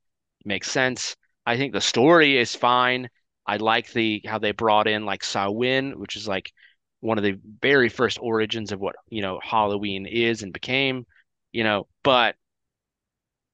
makes 0.44 0.70
sense. 0.70 1.16
I 1.46 1.56
think 1.56 1.72
the 1.72 1.80
story 1.80 2.36
is 2.38 2.54
fine. 2.54 3.08
I 3.46 3.56
like 3.56 3.92
the 3.92 4.22
how 4.26 4.38
they 4.38 4.52
brought 4.52 4.88
in 4.88 5.06
like 5.06 5.24
Samhain, 5.24 5.98
which 5.98 6.16
is 6.16 6.28
like 6.28 6.52
one 7.00 7.18
of 7.18 7.24
the 7.24 7.38
very 7.62 7.88
first 7.88 8.18
origins 8.20 8.72
of 8.72 8.80
what 8.80 8.96
you 9.08 9.22
know 9.22 9.40
Halloween 9.42 10.06
is 10.06 10.42
and 10.42 10.52
became, 10.52 11.06
you 11.52 11.64
know, 11.64 11.86
but 12.02 12.36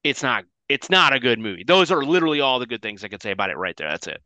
it's 0.04 0.22
not 0.22 0.44
it's 0.72 0.90
not 0.90 1.12
a 1.12 1.20
good 1.20 1.38
movie. 1.38 1.64
Those 1.64 1.90
are 1.90 2.02
literally 2.04 2.40
all 2.40 2.58
the 2.58 2.66
good 2.66 2.82
things 2.82 3.04
I 3.04 3.08
could 3.08 3.22
say 3.22 3.30
about 3.30 3.50
it 3.50 3.56
right 3.56 3.76
there. 3.76 3.88
That's 3.90 4.08
it. 4.08 4.22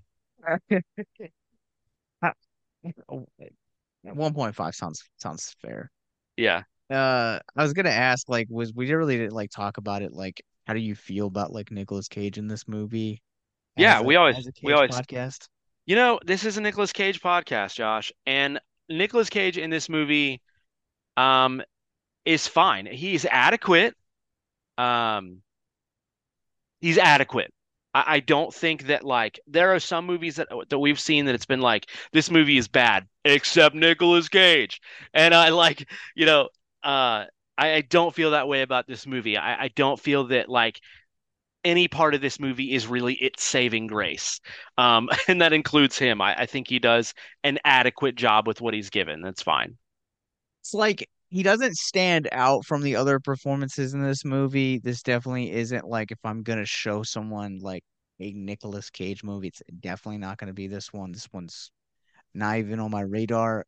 One 4.02 4.34
point 4.34 4.54
five 4.54 4.74
sounds 4.74 5.02
sounds 5.16 5.54
fair. 5.60 5.90
yeah. 6.36 6.62
Uh, 6.90 7.38
I 7.54 7.62
was 7.62 7.74
gonna 7.74 7.90
ask, 7.90 8.30
like, 8.30 8.46
was 8.48 8.72
we 8.72 8.90
really 8.94 9.18
didn't 9.18 9.34
like 9.34 9.50
talk 9.50 9.76
about 9.76 10.00
it? 10.00 10.12
Like, 10.12 10.42
how 10.66 10.72
do 10.72 10.80
you 10.80 10.94
feel 10.94 11.26
about 11.26 11.52
like 11.52 11.70
Nicolas 11.70 12.08
Cage 12.08 12.38
in 12.38 12.48
this 12.48 12.66
movie? 12.66 13.22
Yeah, 13.76 13.98
a- 13.98 14.02
we 14.02 14.16
always 14.16 14.48
we 14.62 14.72
always 14.72 14.92
podcast. 14.92 15.48
You 15.84 15.96
know, 15.96 16.18
this 16.24 16.44
is 16.46 16.56
a 16.56 16.60
Nicolas 16.62 16.92
Cage 16.92 17.20
podcast, 17.20 17.74
Josh, 17.74 18.10
and 18.24 18.58
Nicolas 18.88 19.28
Cage 19.28 19.58
in 19.58 19.68
this 19.68 19.88
movie 19.90 20.40
um 21.18 21.62
is 22.28 22.46
fine. 22.46 22.86
He's 22.86 23.24
adequate. 23.24 23.94
Um 24.76 25.42
he's 26.80 26.98
adequate. 26.98 27.52
I, 27.94 28.04
I 28.06 28.20
don't 28.20 28.52
think 28.52 28.84
that 28.86 29.04
like 29.04 29.40
there 29.46 29.74
are 29.74 29.80
some 29.80 30.06
movies 30.06 30.36
that 30.36 30.48
that 30.68 30.78
we've 30.78 31.00
seen 31.00 31.24
that 31.26 31.34
it's 31.34 31.46
been 31.46 31.60
like 31.60 31.86
this 32.12 32.30
movie 32.30 32.58
is 32.58 32.68
bad 32.68 33.06
except 33.24 33.74
Nicolas 33.74 34.28
Cage. 34.28 34.80
And 35.14 35.34
I 35.34 35.50
like, 35.50 35.88
you 36.14 36.26
know, 36.26 36.48
uh 36.82 37.24
I, 37.56 37.72
I 37.74 37.80
don't 37.80 38.14
feel 38.14 38.32
that 38.32 38.46
way 38.48 38.62
about 38.62 38.86
this 38.86 39.06
movie. 39.06 39.36
I, 39.36 39.64
I 39.64 39.68
don't 39.68 39.98
feel 39.98 40.28
that 40.28 40.48
like 40.48 40.80
any 41.64 41.88
part 41.88 42.14
of 42.14 42.20
this 42.20 42.40
movie 42.40 42.74
is 42.74 42.86
really 42.86 43.14
its 43.14 43.42
saving 43.44 43.88
grace. 43.88 44.40
Um, 44.78 45.08
and 45.28 45.40
that 45.42 45.52
includes 45.52 45.98
him. 45.98 46.20
I, 46.20 46.42
I 46.42 46.46
think 46.46 46.68
he 46.68 46.78
does 46.78 47.14
an 47.44 47.58
adequate 47.64 48.14
job 48.16 48.46
with 48.46 48.60
what 48.60 48.74
he's 48.74 48.90
given. 48.90 49.22
That's 49.22 49.42
fine. 49.42 49.76
It's 50.62 50.74
like 50.74 51.08
he 51.30 51.42
doesn't 51.42 51.76
stand 51.76 52.28
out 52.32 52.64
from 52.64 52.82
the 52.82 52.96
other 52.96 53.20
performances 53.20 53.94
in 53.94 54.02
this 54.02 54.24
movie. 54.24 54.78
This 54.78 55.02
definitely 55.02 55.52
isn't 55.52 55.84
like 55.84 56.10
if 56.10 56.18
I'm 56.24 56.42
gonna 56.42 56.64
show 56.66 57.02
someone 57.02 57.58
like 57.60 57.82
a 58.20 58.32
Nicolas 58.32 58.90
Cage 58.90 59.22
movie, 59.22 59.48
it's 59.48 59.62
definitely 59.80 60.18
not 60.18 60.38
gonna 60.38 60.54
be 60.54 60.66
this 60.66 60.92
one. 60.92 61.12
This 61.12 61.28
one's 61.32 61.70
not 62.34 62.58
even 62.58 62.80
on 62.80 62.90
my 62.90 63.02
radar. 63.02 63.64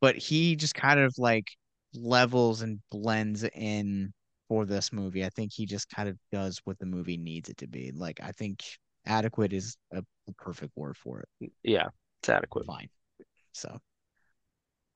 But 0.00 0.16
he 0.16 0.56
just 0.56 0.74
kind 0.74 1.00
of 1.00 1.14
like 1.18 1.46
levels 1.94 2.62
and 2.62 2.80
blends 2.90 3.44
in 3.44 4.12
for 4.48 4.66
this 4.66 4.92
movie. 4.92 5.24
I 5.24 5.30
think 5.30 5.52
he 5.52 5.66
just 5.66 5.88
kind 5.88 6.08
of 6.08 6.16
does 6.32 6.60
what 6.64 6.78
the 6.78 6.86
movie 6.86 7.16
needs 7.16 7.48
it 7.48 7.56
to 7.58 7.66
be. 7.66 7.92
Like 7.94 8.20
I 8.22 8.32
think 8.32 8.62
adequate 9.06 9.52
is 9.52 9.76
a, 9.92 10.02
perfect 10.38 10.72
word 10.74 10.96
for 10.96 11.20
it. 11.20 11.52
Yeah, 11.62 11.88
it's 12.20 12.28
adequate. 12.30 12.66
Fine. 12.66 12.88
So 13.52 13.78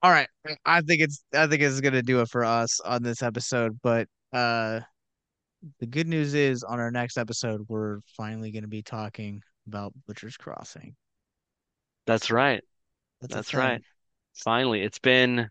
all 0.02 0.10
right. 0.10 0.28
I 0.64 0.80
think 0.80 1.02
it's 1.02 1.24
I 1.34 1.46
think 1.46 1.62
it's 1.62 1.80
gonna 1.80 2.02
do 2.02 2.20
it 2.20 2.28
for 2.28 2.44
us 2.44 2.80
on 2.80 3.02
this 3.02 3.22
episode. 3.22 3.78
But 3.82 4.08
uh 4.32 4.80
the 5.80 5.86
good 5.86 6.06
news 6.06 6.34
is 6.34 6.62
on 6.62 6.78
our 6.78 6.90
next 6.90 7.18
episode 7.18 7.64
we're 7.68 7.98
finally 8.16 8.50
gonna 8.50 8.68
be 8.68 8.82
talking 8.82 9.42
about 9.66 9.92
Butcher's 10.06 10.36
Crossing. 10.36 10.94
That's 12.06 12.30
right. 12.30 12.62
That's, 13.20 13.34
That's 13.34 13.54
right. 13.54 13.82
Finally, 14.34 14.82
it's 14.82 15.00
been 15.00 15.50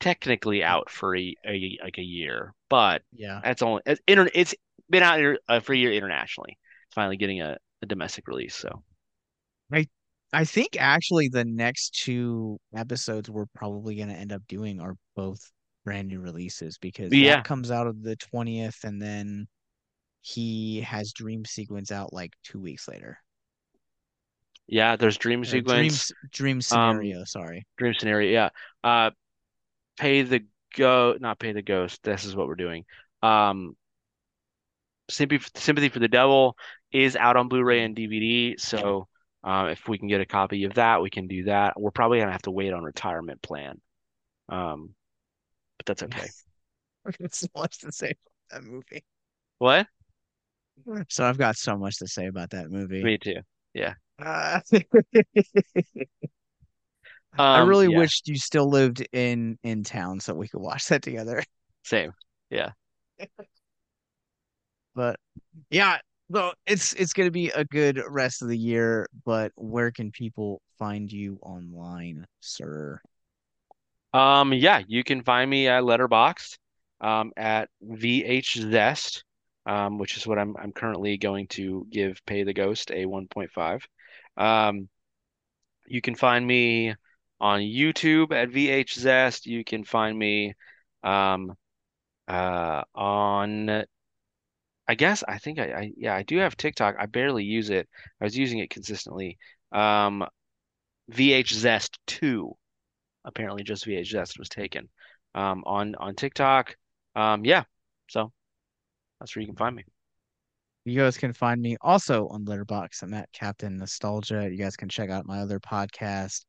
technically 0.00 0.64
out 0.64 0.90
for 0.90 1.16
a, 1.16 1.34
a 1.46 1.78
like 1.82 1.98
a 1.98 2.02
year, 2.02 2.52
but 2.68 3.02
Yeah. 3.12 3.40
that's 3.42 3.62
only 3.62 3.82
it's, 3.86 4.00
inter, 4.06 4.28
it's 4.34 4.54
been 4.88 5.02
out 5.02 5.36
uh, 5.48 5.60
for 5.60 5.72
a 5.72 5.76
year 5.76 5.92
internationally. 5.92 6.58
It's 6.86 6.94
finally 6.94 7.16
getting 7.16 7.40
a, 7.40 7.56
a 7.82 7.86
domestic 7.86 8.26
release. 8.28 8.56
So 8.56 8.82
I 9.72 9.86
I 10.32 10.44
think 10.44 10.76
actually 10.78 11.28
the 11.28 11.44
next 11.44 11.90
two 11.94 12.58
episodes 12.74 13.28
we're 13.28 13.46
probably 13.54 13.96
gonna 13.96 14.14
end 14.14 14.32
up 14.32 14.42
doing 14.48 14.80
are 14.80 14.94
both 15.16 15.40
brand 15.84 16.08
new 16.08 16.20
releases 16.20 16.78
because 16.78 17.12
Yeah. 17.12 17.36
that 17.36 17.44
comes 17.44 17.70
out 17.70 17.86
of 17.86 18.02
the 18.02 18.16
20th 18.16 18.84
and 18.84 19.00
then 19.02 19.48
he 20.22 20.82
has 20.82 21.12
Dream 21.12 21.44
Sequence 21.44 21.90
out 21.90 22.12
like 22.12 22.32
two 22.44 22.60
weeks 22.60 22.86
later. 22.86 23.18
yeah, 24.68 24.94
there's 24.94 25.18
Dream 25.18 25.44
Sequence, 25.44 26.12
Dream, 26.30 26.30
Dream 26.30 26.56
um, 26.58 26.60
Scenario, 26.60 27.24
sorry. 27.24 27.66
Dream 27.76 27.94
Scenario. 27.98 28.30
Yeah. 28.30 28.50
Uh, 28.84 29.10
Pay 29.98 30.22
the 30.22 30.46
Go, 30.76 31.16
not 31.18 31.40
Pay 31.40 31.50
the 31.52 31.62
Ghost. 31.62 32.02
This 32.04 32.24
is 32.24 32.36
what 32.36 32.46
we're 32.46 32.54
doing. 32.54 32.84
Um, 33.20 33.76
Sympathy, 35.10 35.44
Sympathy 35.56 35.88
for 35.88 35.98
the 35.98 36.06
Devil 36.06 36.56
is 36.92 37.16
out 37.16 37.36
on 37.36 37.48
Blu-ray 37.48 37.82
and 37.82 37.96
DVD. 37.96 38.54
So 38.60 39.08
um, 39.44 39.68
if 39.68 39.88
we 39.88 39.98
can 39.98 40.08
get 40.08 40.20
a 40.20 40.26
copy 40.26 40.64
of 40.64 40.74
that, 40.74 41.02
we 41.02 41.10
can 41.10 41.26
do 41.26 41.44
that. 41.44 41.80
We're 41.80 41.90
probably 41.90 42.18
gonna 42.20 42.32
have 42.32 42.42
to 42.42 42.50
wait 42.50 42.72
on 42.72 42.82
Retirement 42.82 43.42
Plan. 43.42 43.80
Um, 44.48 44.94
but 45.78 45.86
that's 45.86 46.02
okay. 46.04 46.28
I've 47.06 47.18
got 47.18 47.34
so 47.34 47.46
much 47.56 47.78
to 47.80 47.92
say 47.92 48.12
about 48.50 48.62
that 48.62 48.70
movie. 48.70 49.04
What? 49.58 49.86
So 51.08 51.24
I've 51.24 51.38
got 51.38 51.56
so 51.56 51.76
much 51.76 51.98
to 51.98 52.06
say 52.06 52.26
about 52.26 52.50
that 52.50 52.70
movie. 52.70 53.04
Me 53.04 53.18
too. 53.18 53.40
Yeah. 53.74 53.94
Uh, 54.18 54.60
I 57.52 57.58
Um, 57.58 57.68
really 57.68 57.88
yeah, 57.88 57.98
wished 57.98 58.28
you 58.28 58.36
still 58.36 58.68
lived 58.68 59.06
in 59.12 59.58
in 59.62 59.84
town 59.84 60.20
so 60.20 60.34
we 60.34 60.48
could 60.48 60.60
watch 60.60 60.86
that 60.88 61.02
together. 61.02 61.42
same. 61.84 62.12
Yeah. 62.50 62.72
But 64.94 65.18
yeah, 65.70 65.98
so 66.32 66.52
it's 66.66 66.92
it's 66.94 67.12
gonna 67.12 67.30
be 67.30 67.50
a 67.50 67.64
good 67.64 68.02
rest 68.08 68.42
of 68.42 68.48
the 68.48 68.58
year. 68.58 69.06
But 69.24 69.52
where 69.56 69.90
can 69.90 70.10
people 70.10 70.60
find 70.78 71.10
you 71.10 71.38
online, 71.42 72.26
sir? 72.40 73.00
Um, 74.12 74.52
yeah, 74.52 74.82
you 74.86 75.04
can 75.04 75.22
find 75.22 75.48
me 75.48 75.68
at 75.68 75.84
Letterboxd, 75.84 76.58
um, 77.00 77.32
at 77.36 77.68
VHZest, 77.84 79.22
um, 79.66 79.98
which 79.98 80.16
is 80.16 80.26
what 80.26 80.38
I'm 80.38 80.56
I'm 80.56 80.72
currently 80.72 81.16
going 81.16 81.46
to 81.48 81.86
give 81.90 82.20
Pay 82.26 82.44
the 82.44 82.54
Ghost 82.54 82.90
a 82.90 83.04
1.5. 83.06 83.82
Um, 84.36 84.88
you 85.86 86.00
can 86.00 86.14
find 86.14 86.46
me 86.46 86.94
on 87.40 87.60
YouTube 87.60 88.32
at 88.32 88.50
VHZest. 88.50 89.46
You 89.46 89.64
can 89.64 89.84
find 89.84 90.18
me, 90.18 90.54
um, 91.02 91.54
uh, 92.28 92.82
on 92.94 93.84
I 94.90 94.96
guess 94.96 95.22
I 95.28 95.38
think 95.38 95.60
I, 95.60 95.66
I 95.72 95.92
yeah 95.96 96.16
I 96.16 96.24
do 96.24 96.38
have 96.38 96.56
TikTok. 96.56 96.96
I 96.98 97.06
barely 97.06 97.44
use 97.44 97.70
it. 97.70 97.88
I 98.20 98.24
was 98.24 98.36
using 98.36 98.58
it 98.58 98.70
consistently. 98.70 99.38
Um, 99.70 100.26
VHZest 101.12 101.90
2 102.08 102.52
apparently 103.24 103.62
just 103.62 103.86
VHS 103.86 104.36
was 104.36 104.48
taken 104.48 104.88
um, 105.36 105.62
on 105.64 105.94
on 105.94 106.16
TikTok. 106.16 106.74
Um, 107.14 107.44
yeah, 107.44 107.62
so 108.08 108.32
that's 109.20 109.36
where 109.36 109.42
you 109.42 109.46
can 109.46 109.54
find 109.56 109.76
me. 109.76 109.84
You 110.84 110.98
guys 110.98 111.16
can 111.16 111.34
find 111.34 111.62
me 111.62 111.76
also 111.80 112.26
on 112.26 112.44
Letterboxd. 112.44 113.04
I'm 113.04 113.14
at 113.14 113.30
Captain 113.32 113.76
Nostalgia. 113.76 114.48
You 114.50 114.56
guys 114.56 114.74
can 114.74 114.88
check 114.88 115.08
out 115.08 115.24
my 115.24 115.38
other 115.38 115.60
podcast, 115.60 116.44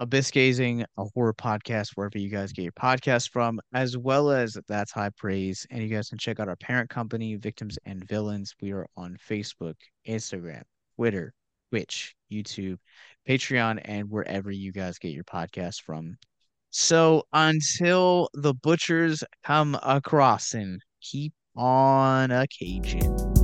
Abyss 0.00 0.30
Gazing, 0.30 0.82
a 0.96 1.04
horror 1.12 1.34
podcast, 1.34 1.90
wherever 1.94 2.16
you 2.16 2.30
guys 2.30 2.54
get 2.54 2.62
your 2.62 2.72
podcast 2.72 3.28
from, 3.30 3.60
as 3.74 3.98
well 3.98 4.30
as 4.30 4.56
That's 4.66 4.90
High 4.90 5.10
Praise. 5.10 5.66
And 5.70 5.82
you 5.82 5.94
guys 5.94 6.08
can 6.08 6.16
check 6.16 6.40
out 6.40 6.48
our 6.48 6.56
parent 6.56 6.88
company, 6.88 7.36
Victims 7.36 7.78
and 7.84 8.02
Villains. 8.08 8.54
We 8.62 8.72
are 8.72 8.86
on 8.96 9.18
Facebook, 9.28 9.74
Instagram, 10.08 10.62
Twitter, 10.96 11.34
Twitch, 11.70 12.14
YouTube, 12.32 12.78
Patreon, 13.28 13.82
and 13.84 14.10
wherever 14.10 14.50
you 14.50 14.72
guys 14.72 14.98
get 14.98 15.12
your 15.12 15.24
podcast 15.24 15.82
from. 15.82 16.16
So 16.70 17.24
until 17.34 18.30
the 18.32 18.54
butchers 18.54 19.22
come 19.44 19.78
across 19.82 20.54
and 20.54 20.80
keep 21.02 21.34
on 21.54 22.30
a 22.30 22.46
caging. 22.46 23.39